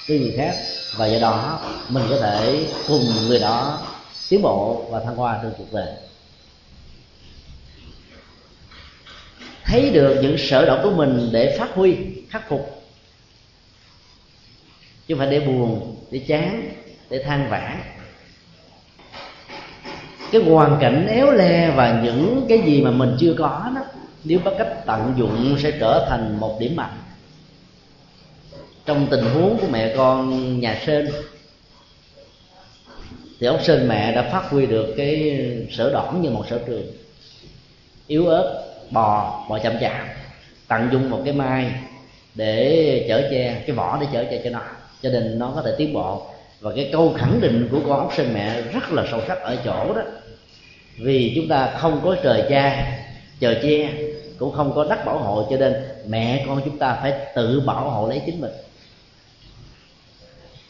[0.07, 0.55] cái người khác.
[0.95, 3.87] Và do đó, mình có thể cùng người đó
[4.29, 5.93] tiến bộ và thăng hoa trên cuộc đời.
[9.65, 11.95] Thấy được những sở động của mình để phát huy,
[12.29, 12.83] khắc phục.
[15.07, 16.73] Chứ không phải để buồn, để chán,
[17.09, 17.81] để than vãn.
[20.31, 23.81] Cái hoàn cảnh éo le và những cái gì mà mình chưa có đó
[24.23, 26.97] nếu có cách tận dụng, sẽ trở thành một điểm mạnh.
[28.85, 31.09] Trong tình huống của mẹ con nhà sên
[33.39, 36.91] thì ông sên mẹ đã phát huy được cái sở đỏn như một sở trường.
[38.07, 40.07] Yếu ớt, bò bò chậm chạp,
[40.67, 41.71] tận dụng một cái mai
[42.35, 44.61] để chở che, cái vỏ để chở che cho nó.
[45.01, 46.27] Cho nên nó có thể tiến bộ.
[46.59, 49.57] Và cái câu khẳng định của con ốc sinh mẹ rất là sâu sắc ở
[49.65, 50.01] chỗ đó.
[50.97, 52.97] Vì chúng ta không có trời cha,
[53.39, 53.93] trời che
[54.41, 55.73] cũng không có đất bảo hộ cho nên
[56.07, 58.51] mẹ con chúng ta phải tự bảo hộ lấy chính mình.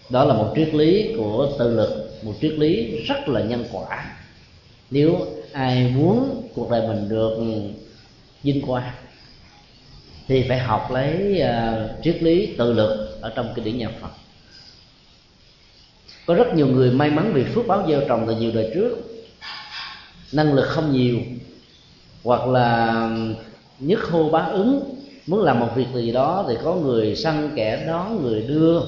[0.09, 4.15] Đó là một triết lý của tự lực một triết lý rất là nhân quả.
[4.89, 5.17] Nếu
[5.51, 7.37] ai muốn cuộc đời mình được
[8.43, 8.91] vinh quang
[10.27, 14.11] thì phải học lấy uh, triết lý tự lực ở trong kinh điển nhà Phật.
[16.25, 18.97] Có rất nhiều người may mắn vì phước báo gieo trồng từ nhiều đời trước
[20.31, 21.17] năng lực không nhiều
[22.23, 23.09] hoặc là
[23.81, 24.95] nhất hô bá ứng.
[25.27, 28.81] Muốn làm một việc gì đó thì có người săn kẻ đó người đưa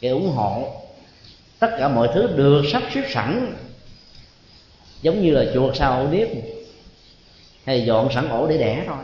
[0.00, 0.62] kẻ ủng hộ.
[1.58, 3.54] Tất cả mọi thứ được sắp xếp sẵn.
[5.02, 6.28] Giống như là chuột sau ổ nếp
[7.64, 8.96] hay dọn sẵn ổ để đẻ thôi.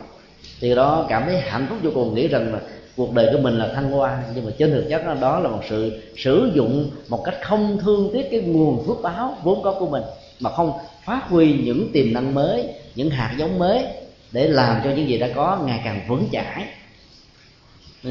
[0.59, 2.59] Thì đó cảm thấy hạnh phúc vô cùng nghĩ rằng là
[2.97, 4.23] cuộc đời của mình là thăng hoa.
[4.35, 7.77] Nhưng mà trên thực chất đó, đó là một sự sử dụng một cách không
[7.81, 10.03] thương tiếc cái nguồn phước báo vốn có của mình
[10.39, 10.71] mà không
[11.05, 13.85] phát huy những tiềm năng mới những hạt giống mới
[14.33, 16.67] để làm cho những gì đã có ngày càng vững chãi.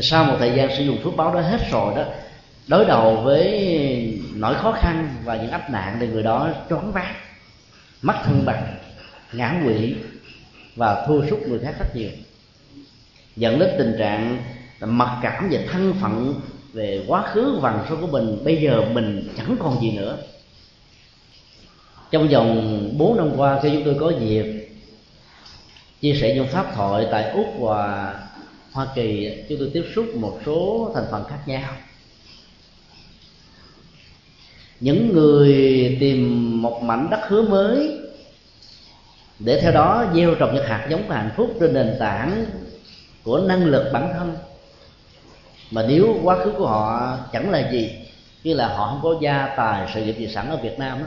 [0.02, 2.04] Sau một thời gian sử dụng phước báo đó hết rồi đó,
[2.66, 7.14] đối đầu với nỗi khó khăn và những áp nạn thì người đó choáng váng,
[8.02, 8.76] mất thân bằng,
[9.32, 9.94] ngã quỵ
[10.76, 12.10] và thua sút người khác rất nhiều.
[13.36, 14.38] Dẫn đến tình trạng
[14.80, 16.34] mặc cảm về thân phận
[16.72, 20.18] về quá khứ vàng số của mình bây giờ mình chẳng còn gì nữa.
[22.10, 24.61] Trong vòng 4 năm qua, khi chúng tôi có dịp
[26.02, 28.14] chia sẻ những pháp thoại tại úc và
[28.72, 29.38] hoa kỳ.
[29.48, 31.72] Chúng tôi tiếp xúc một số thành phần khác nhau.
[34.80, 37.98] Những người tìm một mảnh đất hứa mới
[39.38, 42.44] để theo đó gieo trồng những hạt giống của hạnh phúc trên nền tảng
[43.24, 44.36] của năng lực bản thân.
[45.70, 47.90] Mà nếu quá khứ của họ chẳng là gì
[48.44, 51.06] như là họ không có gia tài sự nghiệp gì sẵn ở Việt Nam đó,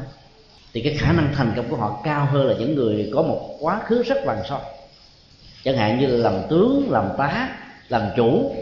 [0.73, 3.57] thì cái khả năng thành công của họ cao hơn là những người có một
[3.59, 4.61] quá khứ rất vàng son
[5.65, 7.49] chẳng hạn như là làm tướng, làm tá
[7.89, 8.55] làm chủ.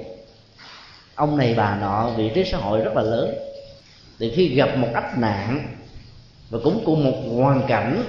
[1.16, 3.36] Ông này bà nọ, vị trí xã hội rất là lớn.
[4.20, 5.68] Thì khi gặp một ách nạn,
[6.50, 8.04] và cũng cùng một hoàn cảnh,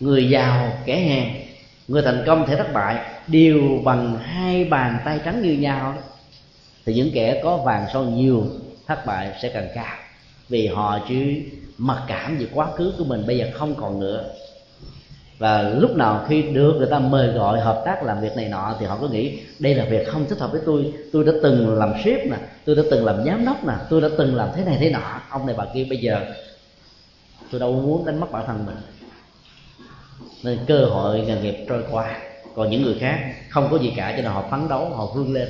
[0.00, 1.28] người giàu, kẻ hèn,
[1.88, 5.94] người thành công, thể thất bại, đều bằng hai bàn tay trắng như nhau,
[6.86, 8.44] thì những kẻ có vàng son nhiều
[8.86, 9.96] thất bại sẽ càng cao.
[10.48, 11.42] Vì họ chỉ
[11.78, 14.30] mặc cảm về quá khứ của mình, bây giờ không còn nữa
[15.38, 18.74] và lúc nào khi được người ta mời gọi hợp tác làm việc này nọ,
[18.80, 20.92] thì họ có nghĩ, đây là việc không thích hợp với tôi.
[21.12, 24.08] Tôi đã từng làm ship nè, tôi đã từng làm giám đốc nè, tôi đã
[24.18, 25.20] từng làm thế này thế nọ.
[25.30, 26.20] Ông này bà kia, bây giờ
[27.50, 28.76] tôi đâu muốn đánh mất bản thân mình.
[30.42, 32.16] Nên cơ hội nghề nghiệp trôi qua.
[32.54, 33.18] Còn những người khác,
[33.50, 35.48] không có gì cả, cho nên họ phấn đấu, họ vươn lên.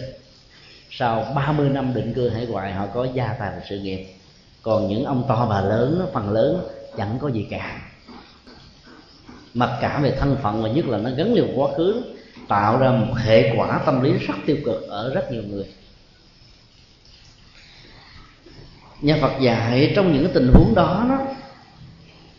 [0.90, 4.06] Sau 30 năm định cư hải ngoại, họ có gia tài và sự nghiệp.
[4.62, 6.60] Còn những ông to bà lớn, phần lớn,
[6.96, 7.80] chẳng có gì cả
[9.58, 12.02] mặc cả về thân phận và nhất là nó gắn liền quá khứ,
[12.48, 15.64] tạo ra một hệ quả tâm lý rất tiêu cực ở rất nhiều người.
[19.00, 21.18] Nhà Phật dạy trong những tình huống đó đó,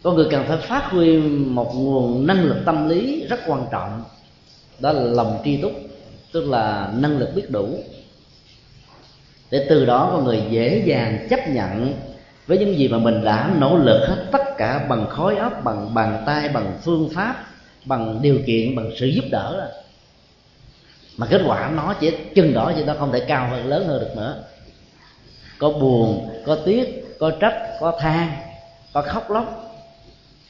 [0.03, 4.03] con người cần phải phát huy một nguồn năng lực tâm lý rất quan trọng.
[4.79, 5.71] Đó là lòng tri túc,
[6.31, 7.83] tức là năng lực biết đủ.
[9.51, 11.93] Để từ đó con người dễ dàng chấp nhận
[12.49, 15.93] với những gì mà mình đã nỗ lực hết tất cả bằng khối óc, bằng
[15.93, 17.45] bàn tay, bằng phương pháp,
[17.85, 19.65] bằng điều kiện, bằng sự giúp đỡ đó.
[21.17, 23.99] mà kết quả nó chỉ chừng đó chứ nó không thể cao hơn, lớn hơn
[23.99, 24.43] được nữa.
[25.57, 28.31] Có buồn, có tiếc, có trách, có than,
[28.93, 29.75] có khóc lóc,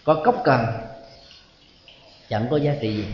[0.04, 0.66] có cốc cần
[2.30, 3.06] chẳng có giá trị gì.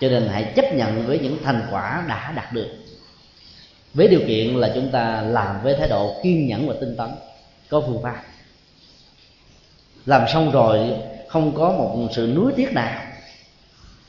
[0.00, 2.68] Cho nên hãy chấp nhận với những thành quả đã đạt được.
[3.94, 7.10] Với điều kiện là chúng ta làm với thái độ kiên nhẫn và tinh tấn
[7.72, 8.22] có phương pháp
[10.06, 10.90] làm xong rồi
[11.28, 13.02] không có một sự nuối tiếc nào.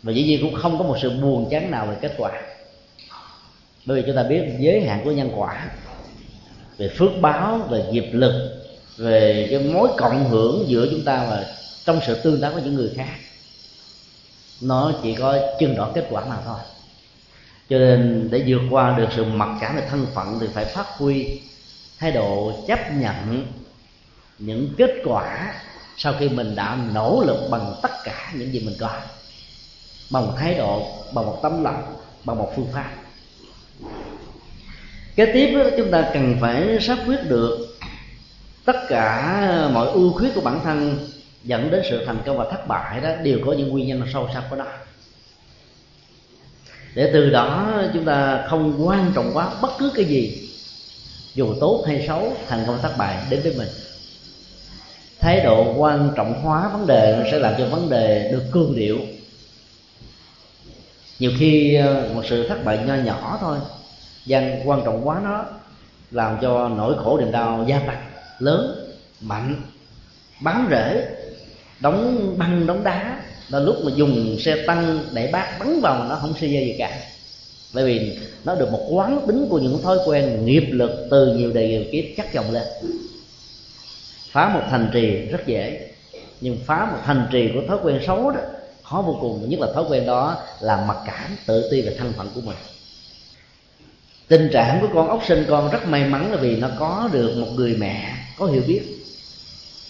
[0.03, 2.31] Và dĩ nhiên cũng không có một sự buồn chán nào về kết quả.
[3.85, 5.69] Bởi vì chúng ta biết giới hạn của nhân quả,
[6.77, 8.63] về phước báo, về nghiệp lực,
[8.97, 11.45] về cái mối cộng hưởng giữa chúng ta và
[11.85, 13.15] trong sự tương tác với những người khác,
[14.61, 16.59] nó chỉ có chừng đó kết quả mà thôi.
[17.69, 20.85] Cho nên để vượt qua được sự mặc cảm về thân phận thì phải phát
[20.97, 21.39] huy
[22.03, 23.45] thái độ chấp nhận
[24.39, 25.53] những kết quả
[25.97, 28.89] sau khi mình đã nỗ lực bằng tất cả những gì mình có.
[30.09, 31.83] Bằng một thái độ bằng một tấm lòng
[32.23, 32.91] bằng một phương pháp.
[35.15, 37.77] Kế tiếp đó, chúng ta cần phải xác quyết được
[38.65, 41.09] tất cả mọi ưu khuyết của bản thân
[41.43, 44.29] dẫn đến sự thành công và thất bại đó đều có những nguyên nhân sâu
[44.33, 44.67] sắc của nó.
[46.95, 50.42] Để từ đó chúng ta không quan trọng quá bất cứ cái gì
[51.35, 53.69] dù tốt hay xấu, thành công thất bại, đến với mình.
[55.19, 58.99] Thái độ quan trọng hóa vấn đề sẽ làm cho vấn đề được cương điệu.
[61.19, 63.57] Nhiều khi ờ, một sự thất bại nho nhỏ thôi
[64.25, 65.45] dân quan trọng quá nó
[66.11, 68.05] làm cho nỗi khổ niềm đau gia tăng,
[68.39, 68.89] lớn,
[69.21, 69.55] mạnh,
[70.41, 71.07] bắn rễ,
[71.79, 73.19] đóng băng đóng đá.
[73.49, 76.75] Là lúc mà dùng xe tăng để bác bắn vào mà nó không xây gì
[76.77, 76.99] cả
[77.73, 81.51] bởi vì nó được một quán tính của những thói quen nghiệp lực từ nhiều
[81.53, 82.63] đời nhiều kiếp chắc chồng lên.
[84.31, 85.89] Phá một thành trì rất dễ,
[86.41, 88.39] nhưng phá một thành trì của thói quen xấu đó,
[88.83, 92.13] khó vô cùng, nhất là thói quen đó là mặc cảm, tự ti về thân
[92.17, 92.57] phận của mình.
[94.27, 97.37] Tình trạng của con ốc sinh con rất may mắn là vì nó có được
[97.37, 98.81] một người mẹ có hiểu biết.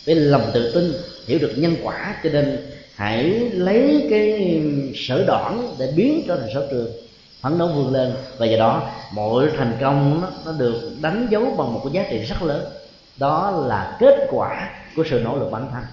[0.05, 0.93] Với lòng tự tin,
[1.27, 2.57] hiểu được nhân quả, cho nên
[2.95, 3.23] hãy
[3.53, 4.61] lấy cái
[4.95, 6.91] sở đoản để biến trở thành sở trường
[7.43, 8.13] phấn đấu vươn lên.
[8.37, 12.09] Và do đó mỗi thành công nó, nó được đánh dấu bằng một cái giá
[12.09, 12.65] trị rất lớn.
[13.17, 15.83] Đó là kết quả của sự nỗ lực bản thân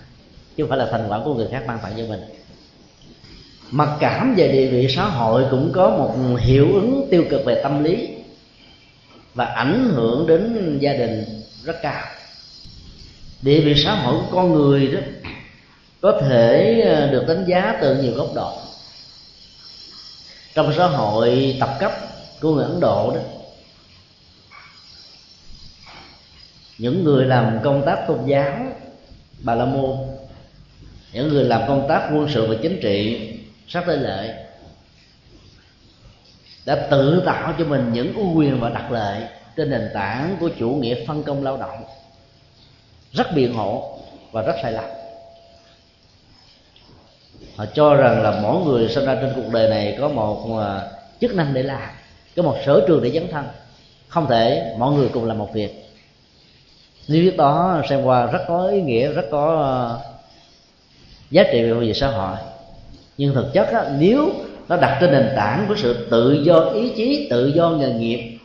[0.56, 2.20] chứ không phải là thành quả của người khác ban tặng cho mình.
[3.70, 7.60] Mặc cảm về địa vị xã hội cũng có một hiệu ứng tiêu cực về
[7.62, 8.08] tâm lý
[9.34, 11.24] và ảnh hưởng đến gia đình
[11.64, 12.02] rất cao.
[13.42, 15.00] Địa vị xã hội của con người đó
[16.00, 18.52] có thể ờ, được đánh giá từ nhiều góc độ
[20.54, 21.92] trong xã hội tập cấp
[22.40, 23.20] của người ấn độ đó,
[26.78, 28.56] những người làm công tác tôn giáo,
[29.42, 29.96] bà la môn,
[31.12, 33.28] những người làm công tác quân sự và chính trị,
[33.68, 34.46] sắp tới lệ
[36.66, 39.22] đã tự tạo cho mình những ưu quyền và đặc lợi
[39.56, 41.84] trên nền tảng của chủ nghĩa phân công lao động.
[43.12, 43.98] Rất biện hộ
[44.32, 44.99] và rất sai lầm
[47.56, 50.80] họ cho rằng là mỗi người sinh ra trên cuộc đời này có một à,
[51.20, 51.88] chức năng để làm
[52.36, 53.44] có một sở trường để dấn thân.
[54.08, 55.84] Không thể mọi người cùng làm một việc.
[57.06, 59.74] Lý thuyết đó xem qua rất có ý nghĩa rất có à,
[61.30, 62.36] giá trị về việc xã hội.
[63.18, 64.32] Nhưng thực chất á, nếu
[64.68, 68.38] nó đặt trên nền tảng của sự tự do ý chí tự do nghề nghiệp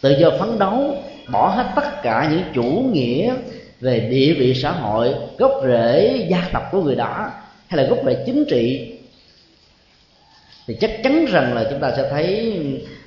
[0.00, 0.96] tự do phấn đấu
[1.32, 3.34] bỏ hết tất cả những chủ nghĩa
[3.80, 7.30] về địa vị xã hội gốc rễ gia tộc của người đó
[7.72, 8.92] hay là gốc rễ chính trị,
[10.66, 12.58] thì chắc chắn rằng là chúng ta sẽ thấy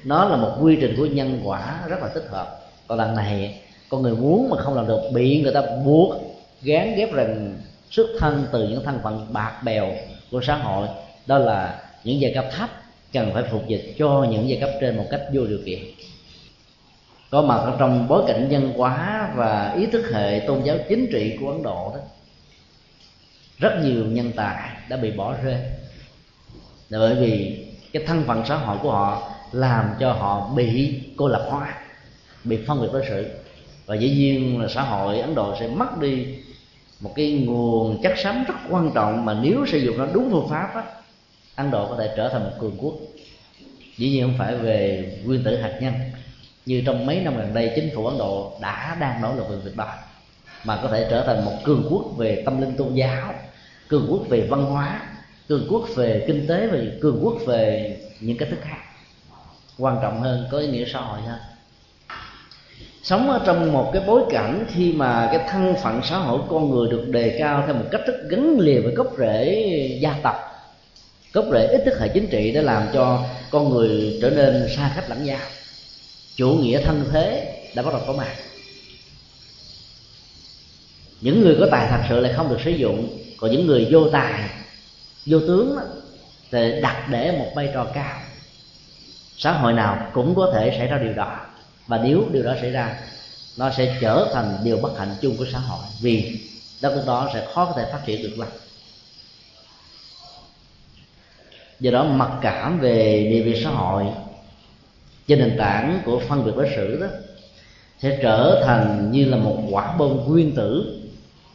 [0.03, 2.59] nó là một quy trình của nhân quả rất là thích hợp.
[2.87, 3.59] Còn lần này,
[3.89, 6.15] con người muốn mà không làm được, bị người ta buộc,
[6.61, 7.57] gán ghép rằng
[7.91, 9.91] xuất thân từ những thân phận bạc bèo
[10.31, 10.87] của xã hội.
[11.25, 12.69] Đó là những giai cấp thấp
[13.13, 15.79] cần phải phục dịch cho những giai cấp trên một cách vô điều kiện.
[17.31, 21.07] Có mặt ở trong bối cảnh nhân hóa và ý thức hệ tôn giáo chính
[21.11, 21.99] trị của ấn độ đó
[23.59, 25.57] rất nhiều nhân tài đã bị bỏ rơi.
[26.89, 31.27] Là bởi vì cái thân phận xã hội của họ làm cho họ bị cô
[31.27, 31.75] lập hóa
[32.43, 33.25] bị phân biệt đối xử.
[33.85, 36.25] Và dĩ nhiên là xã hội ấn độ sẽ mất đi
[36.99, 40.47] một cái nguồn chất xám rất quan trọng mà nếu sử dụng nó đúng phương
[40.49, 40.83] pháp á,
[41.55, 42.93] ấn độ có thể trở thành một cường quốc.
[43.97, 45.93] Dĩ nhiên không phải về nguyên tử hạt nhân
[46.65, 49.55] như trong mấy năm gần đây chính phủ ấn độ đã đang nỗ lực về
[49.63, 49.93] việc đó
[50.65, 53.33] mà có thể trở thành một cường quốc về tâm linh tôn giáo,
[53.87, 55.01] cường quốc về văn hóa,
[55.47, 58.77] cường quốc về kinh tế và cường quốc về những cái thức khác.
[59.77, 61.39] Quan trọng hơn có ý nghĩa xã hội hơn
[63.05, 66.69] sống ở trong một cái bối cảnh khi mà cái thân phận xã hội con
[66.69, 70.35] người được đề cao theo một cách rất gắn liền với gốc rễ gia tộc,
[71.33, 74.91] gốc rễ ít thức hệ chính trị để làm cho con người trở nên xa
[74.95, 75.39] cách lẫn nhau.
[76.35, 78.35] Chủ nghĩa thân thế đã bắt đầu có mặt
[81.21, 83.19] những người có tài thật sự lại không được sử dụng.
[83.37, 84.49] Còn những người vô tài,
[85.25, 85.77] vô tướng
[86.51, 88.19] thì đặt để một vai trò cao.
[89.37, 91.39] Xã hội nào cũng có thể xảy ra điều đó.
[91.87, 92.99] Và nếu điều đó xảy ra,
[93.57, 95.85] nó sẽ trở thành điều bất hạnh chung của xã hội.
[96.01, 96.39] Vì
[96.81, 98.49] đất nước đó sẽ khó có thể phát triển được lắm.
[101.79, 104.05] Do đó, mặc cảm về địa vị xã hội
[105.27, 107.07] trên nền tảng của phân biệt đối xử đó
[107.99, 111.01] sẽ trở thành như là một quả bom nguyên tử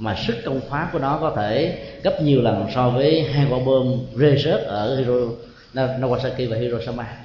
[0.00, 3.58] mà sức công phá của nó có thể gấp nhiều lần so với hai quả
[3.66, 5.14] bom rơi rớt ở Hiro,
[5.74, 7.16] Nagasaki và Hiroshima.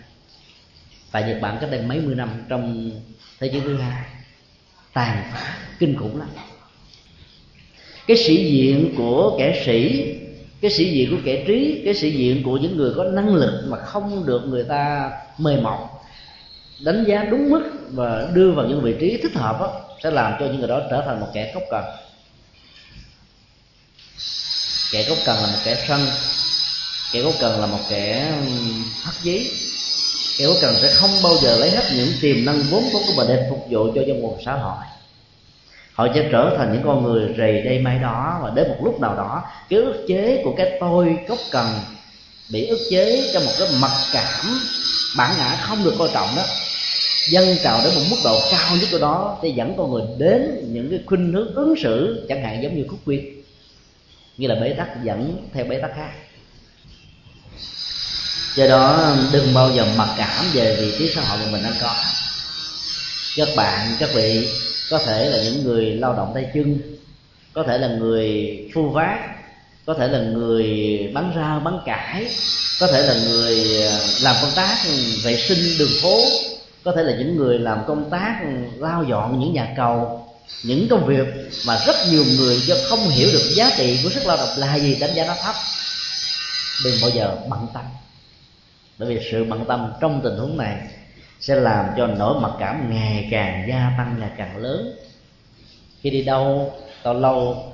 [1.12, 2.92] Tại Nhật Bản cách đây mấy mươi năm trong
[3.40, 4.04] thế chiến thứ hai.
[4.94, 6.28] Tàn phá kinh khủng lắm.
[8.08, 10.12] Cái sĩ diện của kẻ sĩ
[10.62, 13.64] cái sĩ diện của kẻ trí cái sĩ diện của những người có năng lực
[13.68, 16.04] mà không được người ta mời mọc
[16.86, 20.34] đánh giá đúng mức và đưa vào những vị trí thích hợp đó, sẽ làm
[20.40, 21.84] cho những người đó trở thành một kẻ cốc cần
[24.92, 26.08] kẻ có cần là một kẻ sân.
[27.12, 28.32] Kẻ có cần là một kẻ
[29.04, 29.52] hất giấy.
[30.38, 33.14] Kẻ có cần sẽ không bao giờ lấy hết những tiềm năng vốn có của
[33.16, 34.84] mình để phục vụ cho dân một xã hội.
[35.94, 39.02] Họ sẽ trở thành những con người rầy đây mai đó và đến một lúc
[39.02, 41.80] nào đó, cái ức chế của cái tôi gốc cần
[42.52, 44.60] bị ức chế trong một cái mặc cảm
[45.18, 46.44] bản ngã không được coi trọng đó
[47.30, 50.70] dân trào đến một mức độ cao nhất của đó, sẽ dẫn con người đến
[50.74, 53.35] những cái khuynh hướng ứng xử chẳng hạn giống như khúc quyên
[54.38, 56.12] như là bế tắc dẫn theo bế tắc khác.
[58.56, 61.74] Do đó, đừng bao giờ mặc cảm về vị trí xã hội mà mình đang
[61.82, 61.96] có.
[63.36, 64.50] Các bạn, các vị,
[64.90, 66.80] có thể là những người lao động tay chân,
[67.54, 69.20] có thể là người phu vác,
[69.86, 72.28] có thể là người bán rau, bán cải,
[72.80, 74.78] có thể là người ờ, làm công tác
[75.24, 76.22] vệ sinh đường phố,
[76.84, 78.48] có thể là những người làm công tác ừ,
[78.80, 80.25] lao dọn những nhà cầu
[80.64, 81.26] những công việc
[81.68, 84.76] mà rất nhiều người do không hiểu được giá trị của sức lao động là
[84.76, 85.56] gì, đánh giá nó thấp.
[86.84, 87.84] Đừng bao giờ bận tâm.
[88.98, 90.78] Bởi vì sự bận tâm trong tình huống này
[91.40, 94.98] sẽ làm cho nỗi mặc cảm ngày càng gia tăng ngày càng lớn.
[96.02, 96.74] Khi đi đâu,
[97.04, 97.72] tao lâu,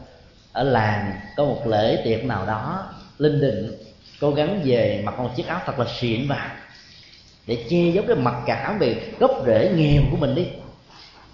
[0.51, 3.78] ở làng có một lễ tiệc nào đó, linh đình
[4.19, 6.49] cố gắng về mặc một chiếc áo thật là xịn vào
[7.47, 10.45] để che giấu cái mặc cảm về gốc rễ nghèo của mình đi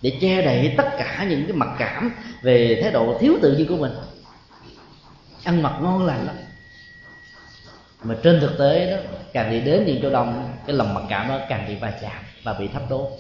[0.02, 3.68] để che đậy tất cả những cái mặc cảm về thái độ thiếu tự nhiên
[3.68, 3.92] của mình.
[5.44, 6.36] Ăn mặc ngon lành lắm.
[8.04, 8.98] Mà trên thực tế đó
[9.34, 12.24] càng đi đến những chỗ đông cái lòng mặc cảm đó càng bị va chạm
[12.44, 13.12] và bị thấp đố.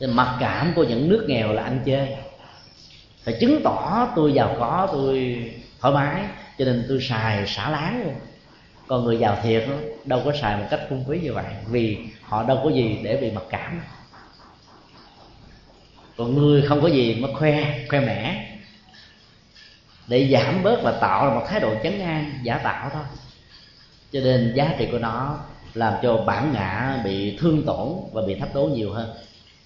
[0.00, 2.16] Nên mặc cảm của những nước nghèo là ăn chơi.
[3.24, 5.44] Phải chứng tỏ tôi giàu có tôi
[5.80, 6.22] thoải mái
[6.58, 8.14] cho nên tôi xài xả láng luôn.
[8.86, 9.74] Còn người giàu thiệt đó,
[10.04, 13.16] đâu có xài một cách phung phí như vậy vì họ đâu có gì để
[13.16, 13.82] bị mặc cảm
[16.16, 18.50] còn người không có gì mà khoe khoe mẽ
[20.06, 23.02] để giảm bớt là tạo ra một thái độ chấn an, giả tạo thôi.
[24.12, 25.38] Cho nên giá trị của nó
[25.74, 29.10] làm cho bản ngã bị thương tổn và bị thấp đố nhiều hơn.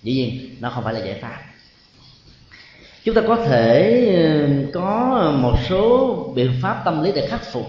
[0.03, 1.39] Dĩ nhiên, nó không phải là giải pháp.
[3.05, 7.67] Chúng ta có thể có một số biện pháp tâm lý để khắc phục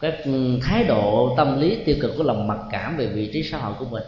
[0.00, 0.14] các
[0.62, 3.74] thái độ tâm lý tiêu cực của lòng mặc cảm về vị trí xã hội
[3.78, 4.02] của mình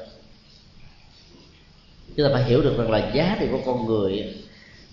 [2.16, 4.34] chúng ta phải hiểu được rằng là giá trị của con người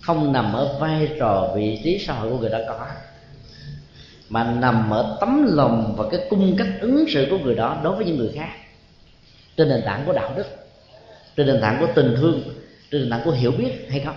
[0.00, 2.86] không nằm ở vai trò, vị trí xã hội của người đã có,
[4.28, 7.96] mà nằm ở tấm lòng và cái cung cách ứng xử của người đó đối
[7.96, 8.50] với những người khác.
[9.56, 10.46] Trên nền tảng của đạo đức,
[11.36, 12.42] trên nền tảng của tình thương,
[12.90, 14.16] trên nền tảng của hiểu biết hay không?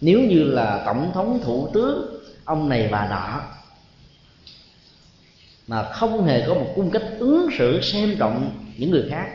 [0.00, 3.40] Nếu như là tổng thống, thủ tướng, ông này bà nọ
[5.66, 9.26] mà không hề có một cung cách ứng xử, xem trọng những người khác,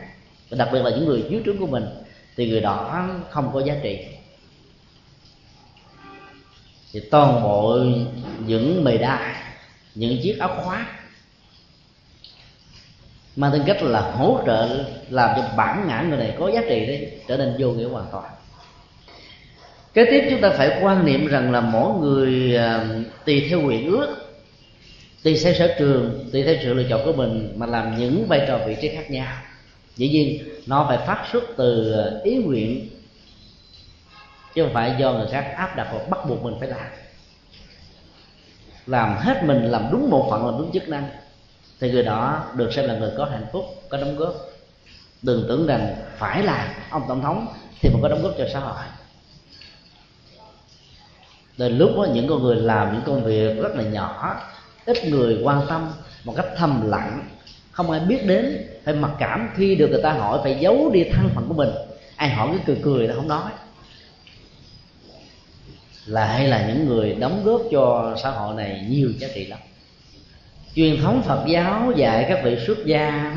[0.50, 1.84] và đặc biệt là những người dưới trướng của mình
[2.36, 3.98] thì người đó không có giá trị.
[6.92, 7.78] Thì toàn bộ
[8.46, 9.34] những mề đai,
[9.94, 10.86] những chiếc áo khoác
[13.36, 16.86] mang tính cách là hỗ trợ, làm cho bản ngã người này có giá trị
[16.86, 18.30] đấy, trở nên vô nghĩa hoàn toàn.
[19.94, 22.86] Kế tiếp chúng ta phải quan niệm rằng là mỗi người à,
[23.24, 24.16] tùy theo nguyện ước,
[25.22, 28.44] tùy theo sở trường, tùy theo sự lựa chọn của mình mà làm những vai
[28.48, 29.32] trò vị trí khác nhau
[29.96, 32.88] dĩ nhiên nó phải phát xuất từ ờ, ý nguyện
[34.54, 36.86] chứ không phải do người khác áp đặt hoặc bắt buộc mình phải làm.
[38.86, 41.08] Làm hết mình làm đúng một phận làm đúng chức năng
[41.80, 44.34] thì người đó được xem là người có hạnh phúc có đóng góp.
[45.22, 47.46] Đừng tưởng rằng phải là ông tổng thống
[47.80, 48.84] thì mới có đóng góp cho xã hội.
[51.56, 54.36] Đến lúc đó, những con người làm những công việc rất là nhỏ
[54.86, 55.92] ít người quan tâm
[56.24, 57.28] một cách thầm lặng
[57.76, 61.04] không ai biết đến, phải mặc cảm khi được người ta hỏi phải giấu đi
[61.12, 61.68] thân phận của mình.
[62.16, 63.50] Ai hỏi cứ cười cười là không nói.
[66.06, 69.58] Là hay là những người đóng góp cho xã hội này nhiều giá trị lắm.
[70.74, 73.36] Truyền thống phật giáo dạy các vị xuất gia,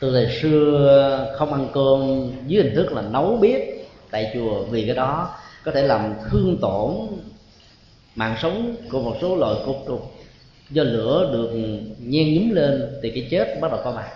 [0.00, 3.60] từ thời xưa không ăn cơm dưới hình thức là nấu bếp
[4.10, 5.30] tại chùa, vì cái đó
[5.64, 6.92] có thể làm thương tổn
[8.14, 10.00] mạng sống của một số loài côn trùng
[10.70, 11.50] do lửa được
[11.98, 14.08] nhen nhúm lên thì cái chết bắt đầu có mặt.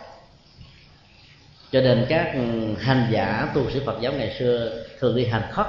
[1.72, 2.34] Cho nên các
[2.78, 5.66] hành giả, tu sĩ Phật giáo ngày xưa thường đi hành khất,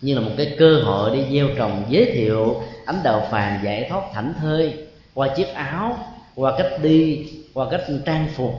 [0.00, 3.86] như là một cái cơ hội đi gieo trồng, giới thiệu ánh đạo phàm giải
[3.90, 4.74] thoát thảnh thơi
[5.14, 5.98] qua chiếc áo,
[6.34, 8.54] qua cách đi, qua cách trang phục,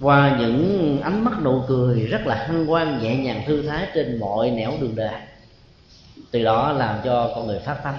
[0.00, 4.20] qua những ánh mắt nụ cười rất là hân hoan, nhẹ nhàng thư thái trên
[4.20, 5.14] mọi nẻo đường đời
[6.30, 7.94] từ đó làm cho con người phát tâm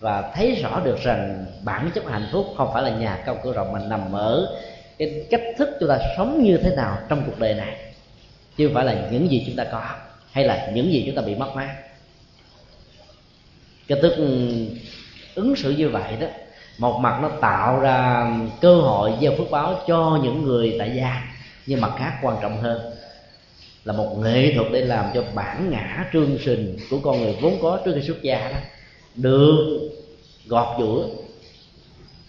[0.00, 3.52] và thấy rõ được rằng bản chất hạnh phúc không phải là nhà cao cửa
[3.52, 4.58] rộng mà nằm ở
[4.98, 7.76] cái cách thức chúng ta sống như thế nào trong cuộc đời này.
[8.56, 9.82] Chứ không phải là những gì chúng ta có
[10.32, 11.76] hay là những gì chúng ta bị mất mát.
[13.88, 14.16] Cái thức
[15.34, 16.26] ứng xử như vậy đó,
[16.78, 18.26] một mặt nó tạo ra
[18.60, 21.22] cơ hội gieo phước báo cho những người tại gia,
[21.66, 22.80] nhưng mặt khác quan trọng hơn
[23.84, 27.58] là một nghệ thuật để làm cho bản ngã trương sình của con người vốn
[27.62, 28.56] có trước khi xuất gia đó
[29.18, 29.90] được.
[30.46, 31.08] Gọt giữa.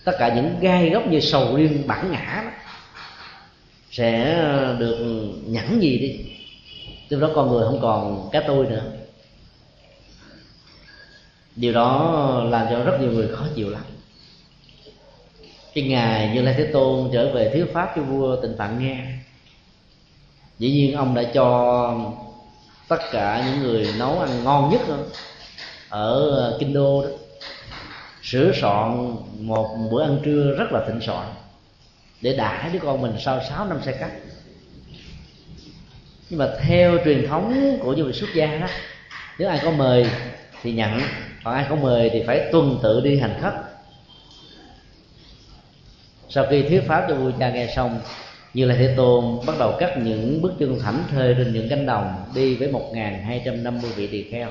[0.03, 2.51] Tất cả những gai góc như sầu riêng bản ngã đó,
[3.91, 4.35] sẽ
[4.79, 4.97] được
[5.45, 6.19] nhẫn gì đi.
[7.09, 8.83] Từ đó con người không còn cái tôi nữa.
[11.55, 13.83] Điều đó làm cho rất nhiều người khó chịu lắm.
[15.73, 19.05] Cái ngày như lai thế tôn trở về thuyết pháp cho vua tịnh phạn nghe
[20.59, 21.95] dĩ nhiên ông đã cho
[22.87, 24.95] tất cả những người nấu ăn ngon nhất đó,
[25.89, 27.09] ở ờ, kinh đô đó.
[28.23, 31.27] Sửa soạn một bữa ăn trưa rất là thịnh soạn
[32.21, 34.11] để đãi đứa con mình sau 6 năm xe cắt
[36.29, 38.67] nhưng mà theo truyền thống của những vị xuất gia đó,
[39.39, 40.05] nếu ai có mời
[40.61, 41.01] thì nhận,
[41.43, 43.53] còn ai không mời thì phải tuân tự đi hành khất
[46.29, 47.99] sau khi thuyết pháp cho vua cha nghe xong,
[48.53, 51.85] như là thế tôn bắt đầu cắt những bước chân thảnh thơi trên những cánh
[51.85, 52.91] đồng đi với một
[53.25, 54.49] hai trăm năm mươi vị tỳ kheo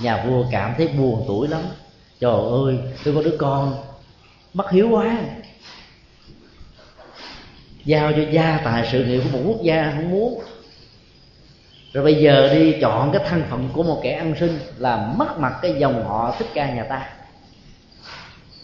[0.00, 1.62] nhà vua cảm thấy buồn tuổi lắm.
[2.20, 3.74] Trời ơi, tôi có đứa con
[4.54, 5.18] mất hiếu quá.
[7.84, 10.42] Giao cho gia tài sự nghiệp của một quốc gia không muốn.
[11.92, 15.38] Rồi bây giờ đi chọn cái thân phận của một kẻ ăn sinh là mất
[15.38, 17.08] mặt cái dòng họ thích ca nhà ta.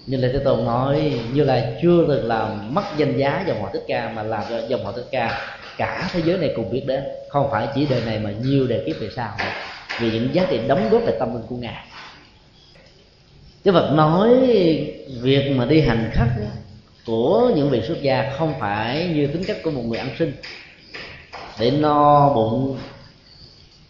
[0.06, 3.70] Như là thế tôn nói, như là chưa từng làm mất danh giá dòng họ
[3.72, 5.40] thích ca, mà làm cho dòng họ thích ca
[5.76, 7.04] cả thế giới này cùng biết đến.
[7.28, 9.36] Không phải chỉ đời này mà nhiều đời kiếp về sau
[10.00, 11.84] vì những giá trị đóng góp về tâm linh của ngài.
[13.64, 14.28] Đức Phật nói
[15.20, 16.28] việc mà đi hành khất
[17.06, 20.32] của những vị xuất gia không phải như tính cách của một người ăn sinh
[21.60, 22.78] để no bụng,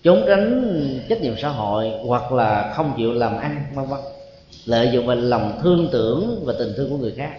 [0.03, 4.01] trốn tránh trách nhiệm xã hội, hoặc là không chịu làm ăn, vân vân.
[4.67, 7.31] Lợi dụng vào lòng thương tưởng và tình thương của người khác.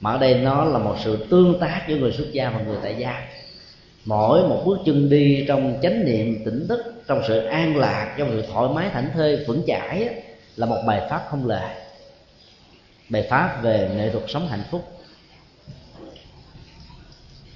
[0.00, 2.76] Mà ở đây nó là một sự tương tác giữa người xuất gia và người
[2.82, 3.22] tại gia.
[4.04, 8.28] Mỗi một bước chân đi trong chánh niệm, tỉnh thức trong sự an lạc, trong
[8.30, 10.22] sự thoải mái thảnh thơi, vững chãi
[10.56, 11.84] là một bài pháp không lệ
[13.08, 15.00] bài pháp về nghệ thuật sống hạnh phúc.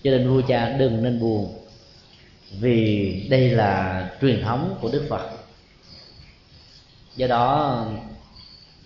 [0.05, 1.59] Cho nên vua cha đừng nên buồn,
[2.61, 5.31] vì đây là truyền thống của đức phật.
[7.17, 7.87] Do đó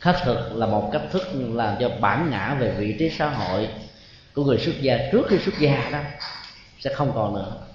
[0.01, 3.69] khất thực là một cách thức làm cho bản ngã về vị trí xã hội
[4.35, 6.01] của người xuất gia trước khi xuất gia đó
[6.81, 7.66] sẽ không còn nữa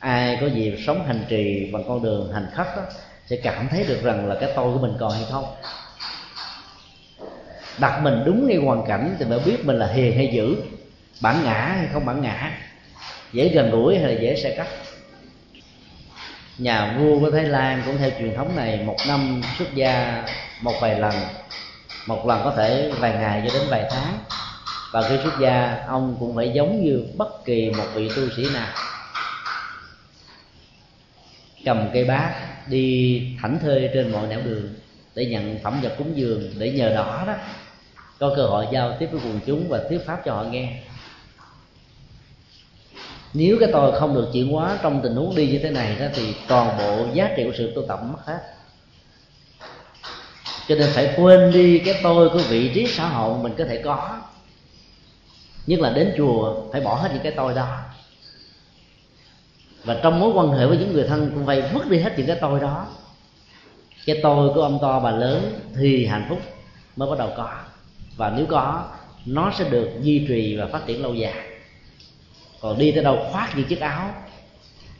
[0.00, 2.82] ai có dịp sống hành trì bằng con đường hành khất đó,
[3.26, 5.44] sẽ cảm thấy được rằng là cái tôi của mình còn hay không.
[7.78, 10.56] Đặt mình đúng ngay hoàn cảnh thì mới biết mình là hiền hay dữ
[11.20, 12.52] bản ngã hay không bản ngã
[13.32, 14.66] dễ gần gũi hay là dễ xe cắt.
[16.58, 20.24] Nhà vua của thái lan cũng theo truyền thống này một năm xuất gia
[20.60, 21.14] một vài lần
[22.06, 24.18] một lần có thể vài ngày cho đến vài tháng.
[24.92, 28.46] Và khi xuất gia ông cũng phải giống như bất kỳ một vị tu sĩ
[28.54, 28.68] nào
[31.64, 32.34] cầm cây bát,
[32.66, 34.74] đi thảnh thơi trên mọi nẻo đường
[35.14, 37.34] để nhận phẩm vật cúng dường để nhờ đó đó,
[38.18, 40.82] có cơ hội giao tiếp với quần chúng và thuyết pháp cho họ nghe.
[43.34, 46.06] Nếu cái tôi không được chuyển hóa trong tình huống đi như thế này đó
[46.14, 48.40] thì toàn bộ giá trị của sự tu tập mất hết.
[50.68, 53.82] Cho nên phải quên đi cái tôi của vị trí xã hội mình có thể
[53.84, 54.18] có.
[55.66, 57.78] Nhất là đến chùa phải bỏ hết những cái tôi đó
[59.84, 62.26] và trong mối quan hệ với những người thân cũng vậy vứt đi hết những
[62.26, 62.86] cái tôi đó.
[64.06, 66.38] Cái tôi của ông to bà lớn thì hạnh phúc
[66.96, 67.50] mới bắt đầu có.
[68.16, 68.84] Và nếu có,
[69.26, 71.34] nó sẽ được duy trì và phát triển lâu dài.
[72.60, 74.10] Còn đi tới đâu, khoác những chiếc áo.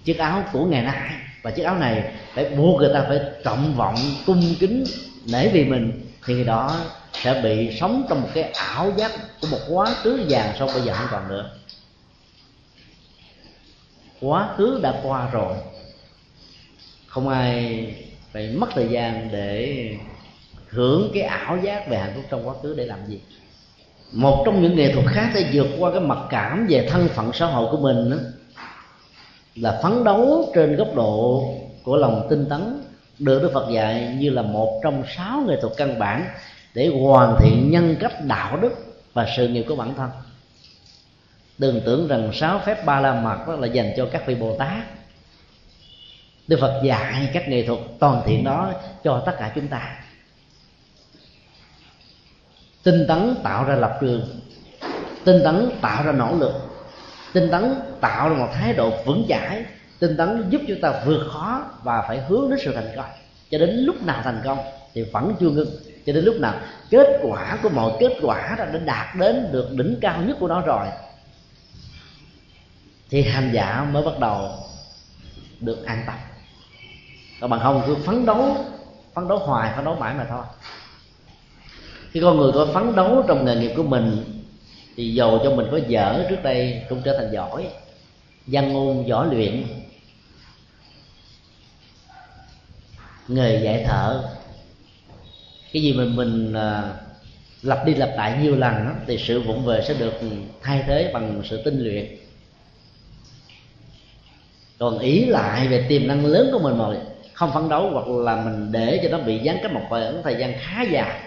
[0.05, 1.11] Chiếc áo của ngày nay.
[1.43, 4.85] Và chiếc áo này phải buộc người ta phải trọng vọng, cung kính,
[5.33, 6.07] nể vì mình.
[6.27, 6.81] Thì người đó
[7.13, 10.83] sẽ bị sống trong một cái ảo giác của một quá khứ vàng sau bây
[10.83, 11.51] giờ không còn nữa
[14.21, 15.57] quá khứ đã qua rồi.
[17.07, 17.87] Không ai
[18.33, 19.89] phải mất thời gian để
[20.69, 23.21] hưởng cái ảo giác về hạnh phúc trong quá khứ để làm gì.
[24.13, 27.31] Một trong những nghệ thuật khác để vượt qua cái mặc cảm về thân phận
[27.35, 28.17] xã hội của mình đó,
[29.55, 31.45] là phấn đấu trên góc độ
[31.83, 32.83] của lòng tinh tấn
[33.19, 36.25] được Đức Phật dạy như là một trong sáu nghệ thuật căn bản
[36.75, 38.73] để hoàn thiện nhân cách đạo đức
[39.13, 40.11] và sự nghiệp của bản thân
[41.61, 44.57] đừng tưởng rằng sáu phép ba la mật đó là dành cho các vị bồ
[44.59, 44.83] tát
[46.49, 48.73] đức phật dạy các nghệ thuật toàn thiện đó
[49.05, 49.97] cho tất cả chúng ta.
[52.83, 54.41] Tinh tấn tạo ra lập trường.
[55.25, 56.53] Tinh tấn tạo ra nỗ lực.
[57.33, 59.65] Tinh tấn tạo ra một thái độ vững chãi.
[59.99, 63.11] Tinh tấn giúp chúng ta vượt khó và phải hướng đến sự thành công.
[63.51, 64.59] Cho đến lúc nào thành công
[64.95, 65.71] thì vẫn chưa ngưng
[66.07, 66.55] cho đến lúc nào
[66.91, 70.61] kết quả của mọi kết quả đã đạt đến được đỉnh cao nhất của nó
[70.61, 70.87] rồi
[73.11, 74.51] thì hành giả mới bắt đầu
[75.61, 76.17] được an tâm.
[77.41, 78.57] Còn bằng không cứ phấn đấu
[79.15, 80.45] phấn đấu hoài phấn đấu mãi mà thôi.
[82.11, 84.25] Khi con người có phấn đấu trong nghề nghiệp của mình
[84.97, 87.69] thì dầu cho mình có dở trước đây cũng trở thành giỏi
[88.47, 89.65] văn ngôn võ luyện.
[93.29, 94.23] Nghề dạy thợ
[95.73, 96.95] cái gì mình mình à,
[97.63, 100.13] lặp đi lặp lại nhiều lần đó, thì sự vụng về sẽ được
[100.63, 102.20] thay thế bằng sự tinh luyện
[104.81, 106.85] còn ý lại về tiềm năng lớn của mình mà
[107.33, 110.37] không phấn đấu hoặc là mình để cho nó bị gián cách một khoảng thời
[110.37, 111.21] gian khá dài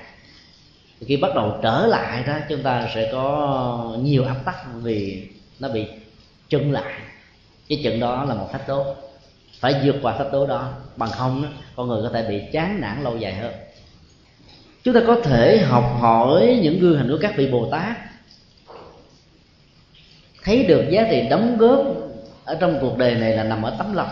[0.99, 5.27] thì khi bắt đầu trở lại đó chúng ta sẽ có nhiều áp tắc vì
[5.59, 5.85] nó bị
[6.49, 6.93] chưng lại.
[7.69, 8.95] Cái chừng đó là một thách tố
[9.59, 12.81] phải vượt qua thách tố đó bằng không đó, con người có thể bị chán
[12.81, 13.53] nản lâu dài hơn.
[14.83, 17.97] Chúng ta có thể học hỏi những gương hình của các vị bồ tát
[20.43, 22.02] thấy được giá trị đóng góp
[22.45, 24.11] ở trong cuộc đời này là nằm ở tấm lòng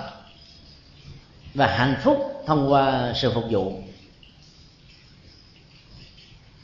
[1.54, 3.80] và hạnh phúc thông qua sự phục vụ.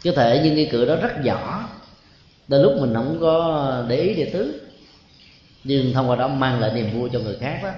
[0.04, 1.70] Có thể những nghi cử đó rất nhỏ
[2.48, 4.62] đôi lúc mình không có để ý địa tứ
[5.64, 7.72] nhưng thông qua đó mang lại niềm vui cho người khác đó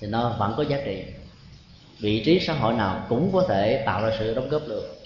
[0.00, 1.02] thì nó vẫn có giá trị.
[1.98, 5.02] Vị trí xã hội nào cũng có thể tạo ra sự đóng góp được.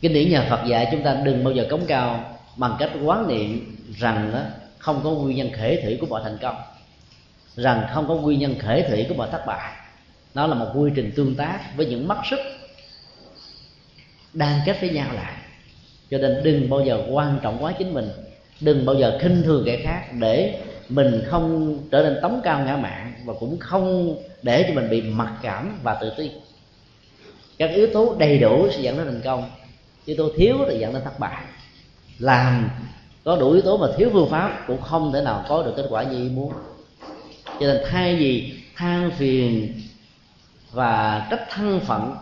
[0.00, 3.28] Kinh điển nhà Phật dạy chúng ta đừng bao giờ cống cao bằng cách quán
[3.28, 4.40] niệm rằng đó,
[4.84, 6.56] không có nguyên nhân khể thủy của mọi thành công.
[7.56, 9.72] Rằng không có nguyên nhân khể thủy của mọi thất bại.
[10.34, 12.38] Nó là một quy trình tương tác với những mắt sức
[14.32, 15.32] đang kết với nhau lại.
[16.10, 18.08] Cho nên đừng bao giờ quan trọng quá chính mình.
[18.60, 22.76] Đừng bao giờ khinh thường kẻ khác để mình không trở nên tống cao ngã
[22.76, 26.30] mạng và cũng không để cho mình bị mặc cảm và tự ti.
[27.58, 29.50] Các yếu tố đầy đủ sẽ dẫn đến thành công.
[30.04, 31.44] Yếu tố thiếu thì dẫn đến thất bại.
[32.18, 32.70] Làm
[33.24, 35.86] có đủ yếu tố mà thiếu phương pháp, cũng không thể nào có được kết
[35.88, 36.52] quả như ý muốn.
[37.44, 39.80] Cho nên thay vì than phiền
[40.72, 42.16] và trách thân phận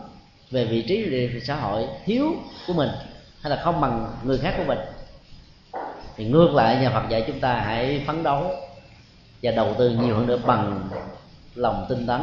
[0.51, 2.33] về vị trí về xã hội thiếu
[2.67, 2.89] của mình,
[3.41, 4.79] hay là không bằng người khác của mình,
[6.15, 8.51] thì ngược lại nhà Phật dạy chúng ta hãy phấn đấu
[9.43, 10.89] và đầu tư nhiều hơn nữa bằng
[11.55, 12.21] lòng tinh tấn.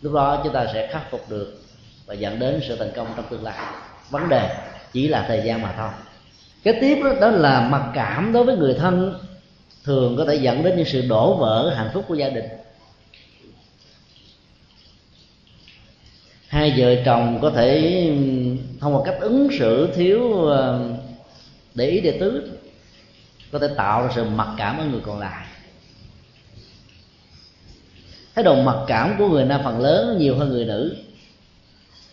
[0.00, 1.62] Lúc đó chúng ta sẽ khắc phục được
[2.06, 3.58] và dẫn đến sự thành công trong tương lai.
[4.10, 4.56] Vấn đề
[4.92, 5.90] chỉ là thời gian mà thôi
[6.64, 9.18] cái tiếp đó, đó là mặc cảm đối với người thân
[9.84, 12.44] thường có thể dẫn đến những sự đổ vỡ hạnh phúc của gia đình.
[16.48, 18.02] Hai vợ chồng có thể
[18.80, 20.90] thông qua cách ứng xử thiếu ờ,
[21.74, 22.50] để ý để tứ
[23.52, 25.46] có thể tạo ra sự mặc cảm ở người còn lại.
[28.34, 30.96] Thái độ mặc cảm của người nam phần lớn nhiều hơn người nữ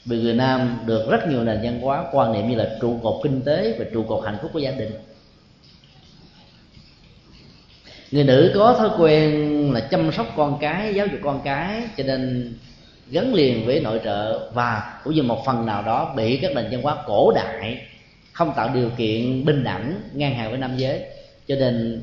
[0.05, 3.19] vì người nam được rất nhiều nền văn hóa, quan niệm như là trụ cột
[3.23, 4.91] kinh tế và trụ cột hạnh phúc của gia đình.
[8.11, 12.03] Người nữ có thói quen là chăm sóc con cái, giáo dục con cái, cho
[12.03, 12.53] nên
[13.09, 16.67] gắn liền với nội trợ và cũng như một phần nào đó bị các nền
[16.71, 17.87] văn hóa cổ đại
[18.31, 21.01] không tạo điều kiện bình đẳng, ngang hàng với nam giới.
[21.47, 22.01] Cho nên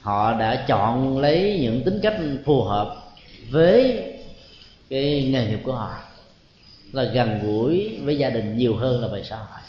[0.00, 2.96] họ đã chọn lấy những tính cách phù hợp
[3.50, 4.02] với
[4.90, 5.94] cái nghề nghiệp của họ
[6.96, 9.60] là gần gũi với gia đình nhiều hơn là về xã hội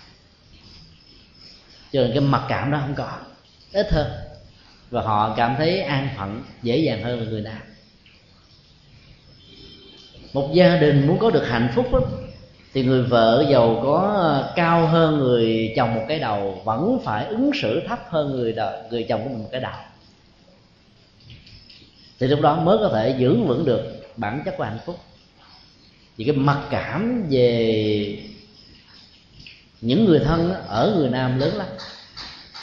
[1.91, 3.17] cho nên cái mặc cảm đó không có
[3.73, 4.07] ít hơn.
[4.89, 7.61] Và họ cảm thấy an phận dễ dàng hơn là người nam.
[10.34, 11.99] Một gia đình muốn có được hạnh phúc đó,
[12.73, 17.25] thì người vợ giàu có ờ, cao hơn người chồng một cái đầu vẫn phải
[17.25, 19.73] ứng xử thấp hơn người đời, người chồng của mình một cái đầu
[22.19, 23.82] thì lúc đó mới có thể giữ vững được
[24.17, 24.95] bản chất của hạnh phúc
[26.18, 28.20] vì cái mặc cảm về
[29.82, 31.68] những người thân ở người nam lớn lắm.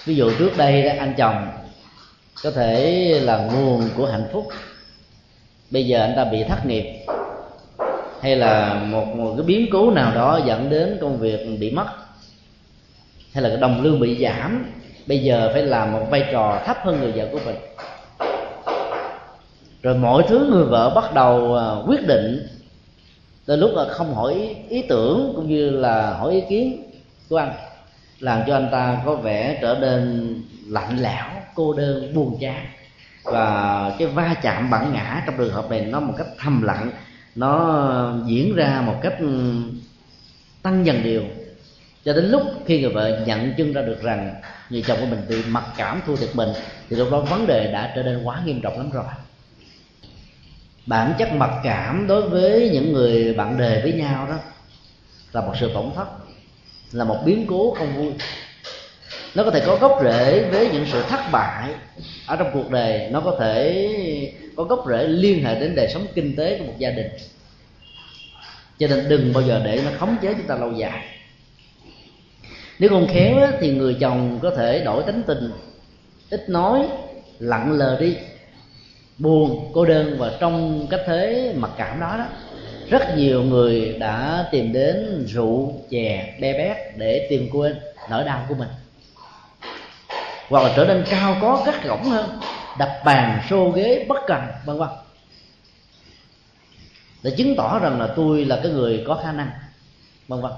[0.04, 1.48] Ví dụ trước đây anh chồng
[2.42, 4.48] có thể là nguồn của hạnh phúc.
[5.70, 7.06] Bây giờ anh ta bị thất nghiệp
[8.20, 11.86] hay là một, một cái biến cố nào đó dẫn đến công việc bị mất
[13.32, 14.72] hay là cái đồng lương bị giảm
[15.06, 17.56] bây giờ phải làm một vai trò thấp hơn người vợ của mình.
[19.82, 22.46] Rồi mọi thứ người vợ bắt đầu à, quyết định
[23.46, 26.90] đôi lúc là không hỏi ý, ý tưởng cũng như là hỏi ý kiến
[27.28, 27.52] của anh
[28.20, 30.34] làm cho anh ta có vẻ trở nên
[30.66, 31.24] lạnh lẽo
[31.54, 32.66] cô đơn buồn chán.
[33.24, 36.90] Và cái va chạm bản ngã trong trường hợp này nó một cách thầm lặng
[37.34, 39.52] nó diễn ra một cách ừ,
[40.62, 41.22] tăng dần điều
[42.04, 44.34] cho đến lúc khi người vợ nhận chân ra được rằng
[44.70, 46.48] người chồng của mình bị mặc cảm thua thiệt mình
[46.90, 49.04] thì lúc đó vấn đề đã trở nên quá nghiêm trọng lắm rồi
[50.86, 54.36] bản chất mặc cảm đối với những người bạn đề với nhau đó
[55.32, 56.06] là một sự tổn thất,
[56.92, 58.12] là một biến cố không vui.
[59.34, 61.70] Nó có thể có gốc rễ với những sự thất bại
[62.26, 63.08] ở trong cuộc đời.
[63.10, 63.88] Nó có thể
[64.56, 67.08] có gốc rễ liên hệ đến đời sống kinh tế của một gia đình.
[68.78, 71.04] Cho nên đừng bao giờ để nó khống chế chúng ta lâu dài.
[72.78, 75.52] Nếu không khéo thì người chồng có thể đổi tính tình,
[76.30, 76.88] ít nói,
[77.38, 78.16] lặng lờ đi
[79.18, 82.26] buồn, cô đơn và trong cách thế mặc cảm đó đó,
[82.90, 87.78] rất nhiều người đã tìm đến rượu chè be bét để tìm quên
[88.10, 88.68] nỗi đau của mình.
[90.48, 92.40] Hoặc là trở nên cao có gắt gỏng hơn,
[92.78, 94.88] đập bàn, xô ghế, bất cần, vân vân.
[97.22, 99.50] Để chứng tỏ rằng là tôi là cái người có khả năng,
[100.28, 100.52] vân vân.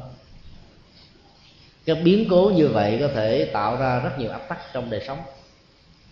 [1.87, 5.05] Cái biến cố như vậy có thể tạo ra rất nhiều áp tắc trong đời
[5.07, 5.19] sống.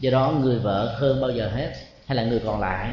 [0.00, 1.72] Do đó người vợ hơn bao giờ hết
[2.06, 2.90] hay là người còn lại.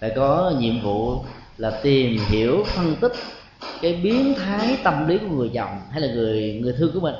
[0.00, 1.24] Phải có nhiệm vụ
[1.58, 3.12] là tìm hiểu phân tích
[3.82, 7.14] cái biến thái tâm lý của người chồng hay là người người thương của mình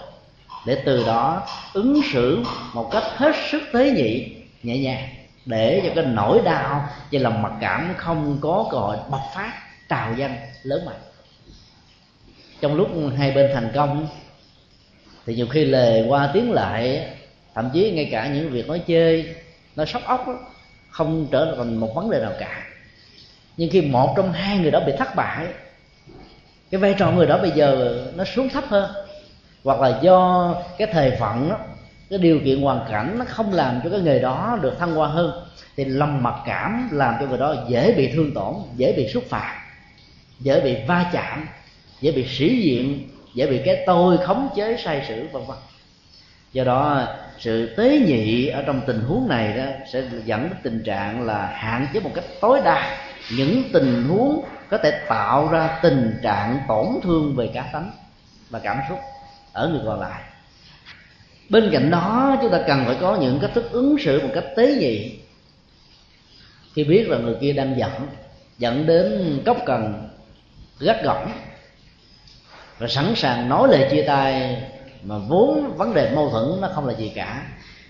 [0.66, 2.39] để từ đó ứng xử
[2.75, 4.29] một cách hết sức tế nhị
[4.62, 5.09] nhẹ nhàng
[5.47, 9.53] để cho cái nỗi đau và lòng mặc cảm không có cơ hội bộc phát
[9.89, 11.01] trào danh lớn mạnh.
[12.61, 14.09] Trong lúc hai bên thành công
[15.27, 17.09] thì nhiều khi lề qua tiếng lại
[17.55, 19.35] thậm chí ngay cả những việc nói chơi
[19.77, 20.39] nói sóc ốc đó,
[20.91, 22.66] không trở thành một vấn đề nào cả.
[23.57, 25.47] Nhưng khi một trong hai người đó bị thất bại
[26.70, 28.91] cái vai trò người đó bây giờ nó xuống thấp hơn.
[29.64, 31.57] Hoặc là do cái thời phận đó,
[32.11, 35.09] cái điều kiện hoàn cảnh nó không làm cho cái nghề đó được thăng hoa
[35.09, 39.09] hơn thì lòng mặc cảm làm cho người đó dễ bị thương tổn dễ bị
[39.09, 39.57] xúc phạm
[40.41, 41.49] dễ bị va chạm
[42.01, 45.57] dễ bị sĩ diện dễ bị cái tôi khống chế sai sử vân vân.
[46.53, 47.07] Do đó
[47.41, 51.47] sự tế nhị ở trong tình huống này đó sẽ dẫn đến tình trạng là
[51.47, 52.99] hạn chế một cách tối đa
[53.36, 57.91] những tình huống có thể tạo ra tình trạng tổn thương về cá tánh
[58.51, 58.99] và cảm xúc
[59.53, 60.22] ở người còn lại.
[61.49, 64.45] Bên cạnh đó, chúng ta cần phải có những cách thức ứng xử một cách
[64.57, 65.18] tế nhị.
[66.74, 67.91] Khi biết là người kia đang giận,
[68.59, 70.09] dẫn đến cốc cần,
[70.80, 71.32] gắt gỏng
[72.78, 74.57] và sẵn sàng nói lời chia tay
[75.03, 77.42] mà vốn vấn đề mâu thuẫn nó không là gì cả.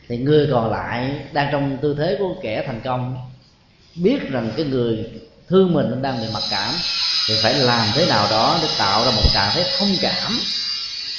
[0.09, 3.17] Thì người còn lại đang trong tư thế của kẻ thành công,
[3.97, 5.05] biết rằng cái người
[5.49, 6.75] thương mình đang bị mặc cảm,
[7.29, 10.39] thì phải làm thế nào đó để tạo ra một trạng thái thông cảm.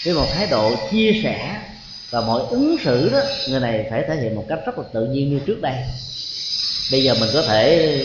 [0.05, 1.61] Với một thái độ chia sẻ
[2.09, 3.19] và mọi ứng xử đó,
[3.49, 5.75] người này phải thể hiện một cách rất là tự nhiên như trước đây.
[6.91, 7.97] Bây giờ mình có thể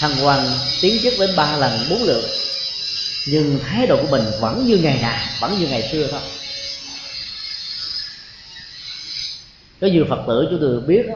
[0.00, 0.46] thăng quan,
[0.80, 2.24] tiến chức đến ba lần, bốn lượt,
[3.26, 6.20] nhưng thái độ của mình vẫn như ngày nào, vẫn như ngày xưa thôi.
[9.82, 11.14] Có nhiều phật tử chúng tôi biết đó,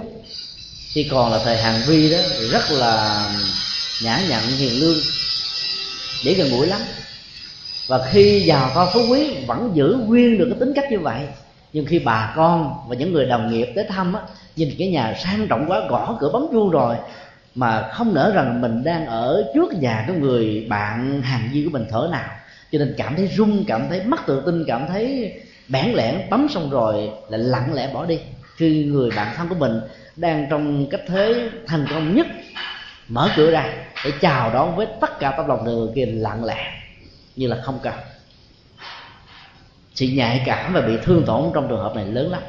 [0.92, 3.24] khi còn là thời hàng vi đó thì rất là
[4.02, 4.98] nhã nhặn hiền lương
[6.24, 6.80] để gần gũi lắm.
[7.86, 11.20] Và khi giàu to phú quý vẫn giữ nguyên được cái tính cách như vậy.
[11.72, 14.20] Nhưng khi bà con và những người đồng nghiệp tới thăm á
[14.56, 16.96] nhìn cái nhà sang trọng quá gõ cửa bấm chuông rồi
[17.54, 21.70] mà không nỡ rằng mình đang ở trước nhà cái người bạn hàng viên của
[21.70, 22.30] mình thở nào.
[22.72, 25.32] Cho nên cảm thấy run cảm thấy mất tự tin cảm thấy
[25.68, 28.18] bản lẻn bấm xong rồi là lặng lẽ bỏ đi
[28.56, 29.80] khi người bạn thân của mình
[30.16, 32.26] đang trong cách thế thành công nhất,
[33.08, 36.72] mở cửa ra để chào đón với tất cả tấm lòng người kia lặng lẽ,
[37.36, 37.94] như là không cần.
[39.94, 42.42] Sự nhạy cảm và bị thương tổn trong trường hợp này lớn lắm.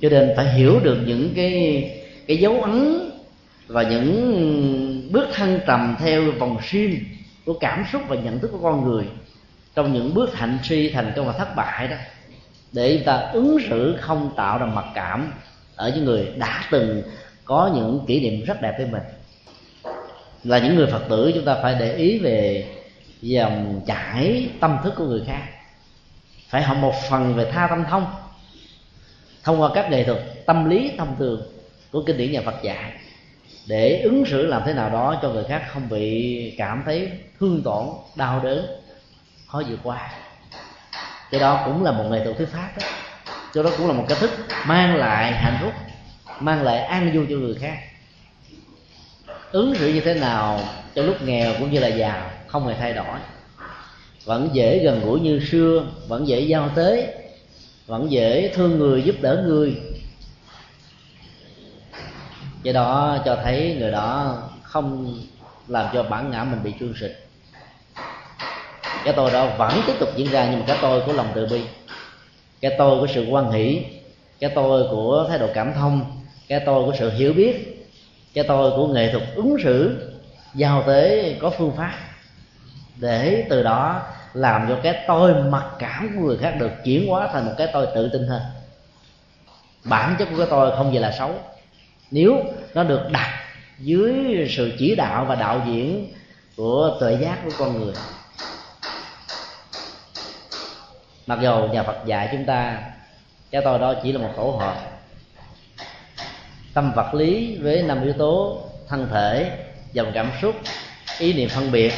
[0.00, 1.90] Cho nên phải hiểu được những cái
[2.26, 3.10] cái dấu ấn
[3.66, 7.04] và những bước thăng trầm theo vòng sim
[7.46, 9.04] của cảm xúc và nhận thức của con người
[9.74, 11.96] trong những bước hạnh suy thành công và thất bại đó
[12.74, 15.32] để chúng ta ứng xử không tạo ra mặc cảm
[15.76, 17.02] ở những người đã từng
[17.44, 19.02] có những kỷ niệm rất đẹp với mình.
[20.44, 22.66] Là những người phật tử, chúng ta phải để ý về
[23.20, 25.42] dòng chảy tâm thức của người khác.
[26.48, 28.06] Phải học một phần về tha tâm thông.
[29.44, 31.42] Thông qua các nghệ thuật tâm lý thông thường
[31.92, 32.92] của kinh điển nhà Phật dạy,
[33.68, 37.10] để ứng xử làm thế nào đó cho người khác không bị cảm thấy
[37.40, 38.66] thương tổn, đau đớn,
[39.46, 40.12] khó vượt qua
[41.34, 42.86] cái đó cũng là một nghệ thuật thuyết pháp đó.
[43.54, 44.30] Cho đó cũng là một cách thức
[44.66, 45.72] mang lại hạnh phúc,
[46.40, 47.78] mang lại an vui cho người khác.
[49.52, 50.60] Ứng xử như thế nào
[50.94, 53.18] cho lúc nghèo cũng như là giàu, không hề thay đổi.
[54.24, 57.14] Vẫn dễ gần gũi như xưa, vẫn dễ giao tế,
[57.86, 59.76] vẫn dễ thương người, giúp đỡ người.
[62.62, 65.18] Do đó cho thấy người đó không
[65.68, 67.23] làm cho bản ngã mình bị chuông sịch
[69.04, 71.46] cái tôi đó vẫn tiếp tục diễn ra nhưng mà cái tôi của lòng từ
[71.46, 71.62] bi.
[72.60, 73.84] Cái tôi của sự quan hỷ.
[74.40, 76.22] Cái tôi của thái độ cảm thông.
[76.48, 77.86] Cái tôi của sự hiểu biết.
[78.34, 80.10] Cái tôi của nghệ thuật ứng xử.
[80.54, 81.94] Giao tế có phương pháp.
[82.96, 84.02] Để từ đó
[84.34, 87.68] làm cho cái tôi mặc cảm của người khác được chuyển hóa thành một cái
[87.72, 88.42] tôi tự tin hơn.
[89.84, 91.34] Bản chất của cái tôi không gì là xấu.
[92.10, 92.44] Nếu
[92.74, 93.28] nó được đặt
[93.78, 94.14] dưới
[94.50, 96.12] sự chỉ đạo và đạo diễn
[96.56, 97.94] của tuệ giác của con người
[101.26, 102.82] mặc dù nhà phật dạy chúng ta,
[103.50, 104.76] cái tôi đó chỉ là một tổ hợp.
[106.74, 109.58] Tâm vật lý với năm yếu tố thân thể,
[109.92, 110.54] dòng cảm xúc,
[111.18, 111.92] ý niệm phân biệt,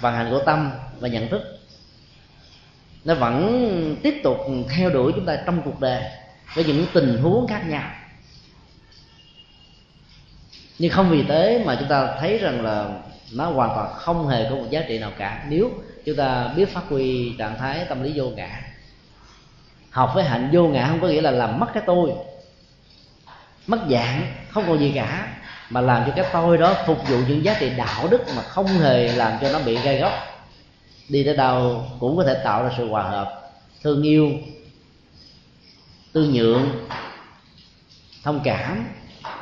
[0.00, 0.70] vận hành của tâm
[1.00, 1.42] và nhận thức.
[3.04, 4.36] Nó vẫn tiếp tục
[4.76, 6.02] theo đuổi chúng ta trong cuộc đời
[6.54, 7.90] với những tình huống khác nhau.
[10.78, 12.88] Nhưng không vì thế mà chúng ta thấy rằng là
[13.32, 15.46] nó hoàn toàn không hề có một giá trị nào cả.
[15.48, 15.70] Nếu
[16.06, 18.60] chúng ta biết phát huy trạng thái tâm lý vô ngã.
[19.90, 22.10] Học với hạnh vô ngã không có nghĩa là làm mất cái tôi.
[23.66, 25.28] Mất dạng, không còn gì cả,
[25.70, 28.66] mà làm cho cái tôi đó phục vụ những giá trị đạo đức mà không
[28.66, 30.12] hề làm cho nó bị gai góc.
[31.08, 33.50] Đi tới đâu cũng có thể tạo ra sự hòa hợp,
[33.82, 34.30] thương yêu,
[36.12, 36.86] tương nhượng,
[38.24, 38.86] thông cảm,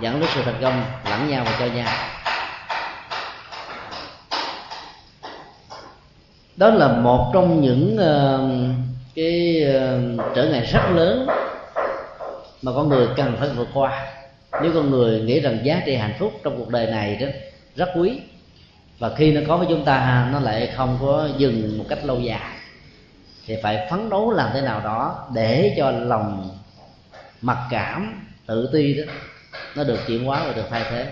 [0.01, 2.16] dẫn đến sự thành công lẫn nhau và cho nhau.
[6.57, 8.77] Đó là một trong những uh,
[9.15, 11.27] cái uh, trở ngại rất lớn
[12.63, 14.07] mà con người cần phải vượt qua.
[14.63, 17.27] Nếu con người nghĩ rằng giá trị hạnh phúc trong cuộc đời này đó
[17.77, 18.21] rất quý
[18.99, 22.21] và khi nó có với chúng ta nó lại không có dừng một cách lâu
[22.21, 22.57] dài
[23.47, 26.51] thì phải phấn đấu làm thế nào đó để cho lòng
[27.43, 29.13] mặc cảm tự ti đó
[29.77, 31.07] nó được chuyển hóa và được thay thế.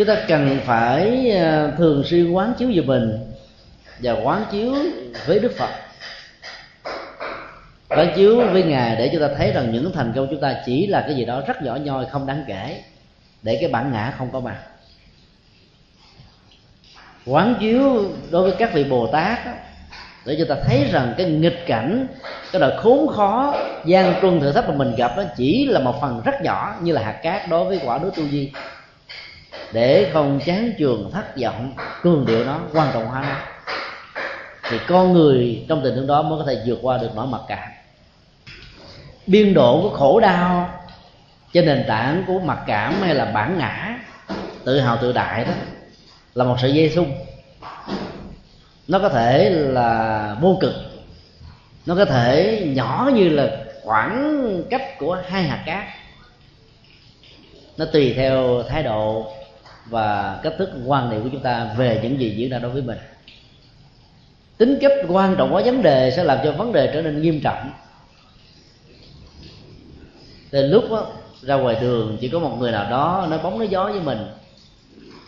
[0.00, 3.32] Chúng ta cần phải ờ, thường xuyên quán chiếu về mình
[4.02, 4.74] và quán chiếu
[5.26, 5.70] với đức phật.
[7.88, 10.86] Quán chiếu với ngài để chúng ta thấy rằng những thành công chúng ta chỉ
[10.86, 12.82] là cái gì đó rất nhỏ nhoi không đáng kể
[13.42, 14.56] để cái bản ngã không có mặt.
[17.26, 19.52] Quán chiếu đối với các vị bồ tát đó,
[20.26, 22.06] để chúng ta thấy rằng cái nghịch cảnh
[22.52, 26.00] cái đời khốn khó gian truân thử thách mà mình gặp nó chỉ là một
[26.00, 28.52] phần rất nhỏ như là hạt cát đối với quả núi tu di
[29.72, 33.36] để không chán trường thất vọng, cường điệu nó quan trọng hóa nó.
[34.70, 37.40] Thì con người trong tình huống đó mới có thể vượt qua được nỗi mặc
[37.48, 37.68] cảm.
[39.26, 40.70] Biên độ của khổ đau
[41.52, 43.98] trên nền tảng của mặc cảm hay là bản ngã,
[44.64, 45.52] tự hào tự đại đó,
[46.34, 47.12] là một sợi dây xung.
[48.88, 50.74] Nó có thể là vô cực.
[51.86, 53.50] Nó có thể nhỏ như là
[53.84, 55.84] khoảng cách của hai hạt cát.
[57.76, 59.32] Nó tùy theo thái độ
[59.86, 62.82] và cách thức quan niệm của chúng ta về những gì diễn ra đối với
[62.82, 62.98] mình.
[64.58, 67.40] Tính chất quan trọng của vấn đề sẽ làm cho vấn đề trở nên nghiêm
[67.40, 67.70] trọng.
[70.50, 71.12] Từ lúc đó,
[71.42, 74.26] ra ngoài đường chỉ có một người nào đó nói bóng nói gió với mình.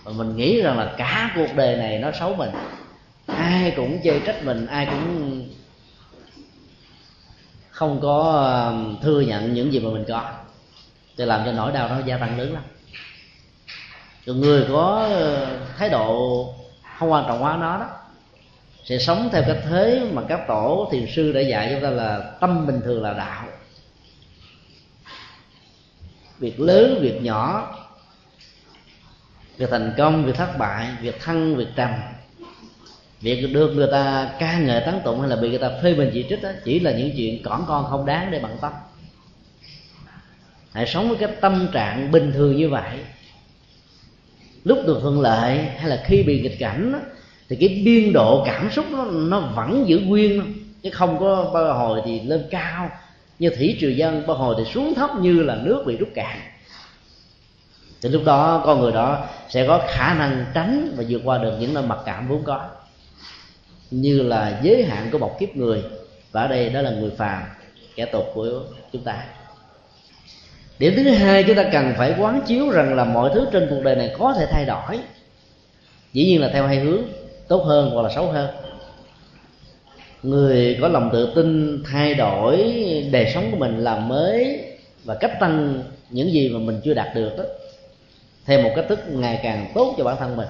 [0.05, 2.50] Và mình nghĩ rằng là cả cuộc đời này nó xấu mình.
[3.26, 5.44] Ai cũng chê trách mình ai cũng
[7.70, 8.55] không có à,
[9.03, 10.32] thừa nhận những gì mà mình có.
[11.16, 12.62] Thì làm cho nỗi đau nó gia tăng lớn lắm
[14.26, 16.54] còn người có ờ, thái độ
[16.98, 17.86] không quan trọng hóa nó đó
[18.84, 22.32] sẽ sống theo cái thế mà các tổ thiền sư đã dạy chúng ta là
[22.40, 23.44] tâm bình thường là đạo.
[26.38, 27.74] Việc lớn việc nhỏ
[29.56, 31.90] việc thành công việc thất bại việc thăng việc trầm.
[33.20, 36.10] Việc được người ta ca ngợi tán tụng hay là bị người ta phê bình
[36.14, 38.72] chỉ trích đó, chỉ là những chuyện cỏn con không đáng để bận tâm.
[40.72, 42.98] Hãy sống với cái tâm trạng bình thường như vậy
[44.64, 46.98] lúc được thuận lợi hay là khi bị nghịch cảnh đó,
[47.48, 51.74] thì cái biên độ cảm xúc nó, nó vẫn giữ nguyên chứ không có bao
[51.78, 52.90] hồi thì lên cao.
[53.38, 56.38] Như thủy triều dân bao hồi thì xuống thấp như là nước bị rút cạn.
[58.02, 61.56] Thì lúc đó con người đó sẽ có khả năng tránh và vượt qua được
[61.60, 62.60] những nơi mặc cảm vốn có.
[63.90, 65.82] Như là giới hạn của một kiếp người.
[66.32, 67.42] Và ở đây đó là người phàm
[67.96, 69.24] kẻ tục của chúng ta
[70.78, 73.82] điểm thứ hai, chúng ta cần phải quán chiếu rằng là mọi thứ trên cuộc
[73.82, 74.98] đời này có thể thay đổi.
[76.12, 77.02] Dĩ nhiên là theo hai hướng,
[77.48, 78.50] tốt hơn hoặc là xấu hơn.
[80.22, 82.56] Người có lòng tự tin thay đổi
[83.12, 84.64] đời sống của mình làm mới
[85.04, 87.44] và cách tăng những gì mà mình chưa đạt được đó,
[88.46, 90.48] theo một cách thức ngày càng tốt cho bản thân mình.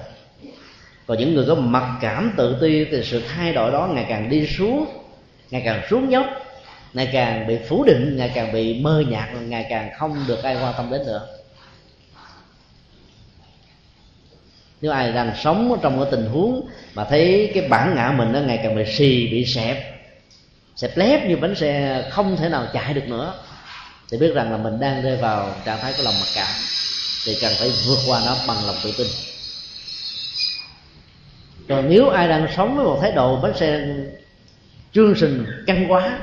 [1.07, 4.29] Còn những người có mặc cảm tự ti thì sự thay đổi đó ngày càng
[4.29, 4.85] đi xuống,
[5.51, 6.25] ngày càng xuống dốc
[6.93, 10.55] ngày càng bị phủ định, ngày càng bị mơ nhạt, ngày càng không được ai
[10.55, 11.27] quan tâm đến nữa.
[14.81, 18.39] Nếu ai đang sống trong cái tình huống mà thấy cái bản ngã mình nó
[18.39, 19.93] ngày càng bị xì, bị xẹp
[20.75, 23.33] xẹp lép như bánh xe không thể nào chạy được nữa,
[24.11, 26.49] thì biết rằng là mình đang rơi vào trạng thái của lòng mặc cảm,
[27.25, 29.07] thì cần phải vượt qua nó bằng lòng tự tin.
[31.69, 33.87] Còn nếu ai đang sống với một thái độ bánh xe
[34.93, 36.19] chương trình căng quá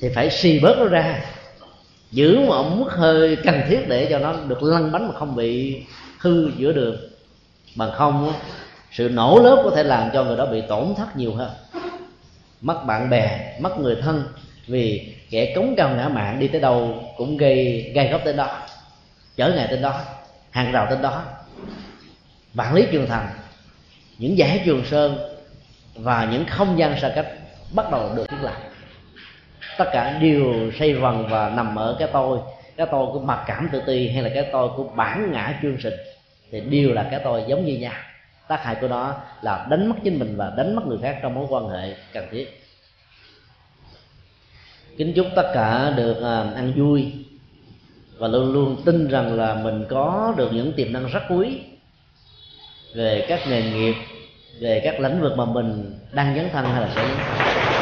[0.00, 1.20] thì phải xì bớt nó ra.
[2.10, 5.82] Giữ một mức hơi cần thiết để cho nó được lăn bánh mà không bị
[6.18, 6.96] hư giữa đường.
[7.76, 8.32] Bằng không
[8.92, 11.50] sự nổ lớp có thể làm cho người đó bị tổn thất nhiều hơn.
[12.60, 14.24] Mất bạn bè, mất người thân,
[14.66, 18.58] vì kẻ cống cao ngã mạng đi tới đâu cũng gây gây gốc tới đó.
[19.36, 20.00] Chở ngày tới đó,
[20.50, 21.22] hàng rào tới đó.
[22.54, 23.28] Vạn lý trường thành,
[24.18, 25.18] những giải trường sơn
[25.94, 27.26] và những không gian xa cách
[27.72, 28.69] bắt đầu được thiết lập
[29.78, 32.38] tất cả đều xây vần và nằm ở cái tôi.
[32.76, 35.80] Cái tôi của mặc cảm tự ti hay là cái tôi của bản ngã chương
[35.80, 35.94] sinh
[36.50, 37.92] thì đều là cái tôi giống như nhau.
[38.48, 41.34] Tác hại của nó là đánh mất chính mình và đánh mất người khác trong
[41.34, 42.60] mối quan hệ cần thiết.
[44.98, 47.12] Kính chúc tất cả được à, ăn vui
[48.18, 51.60] và luôn luôn tin rằng là mình có được những tiềm năng rất quý
[52.94, 53.94] về các nghề nghiệp,
[54.60, 57.79] về các lĩnh vực mà mình đang dấn thân hay là sẽ dấn thân.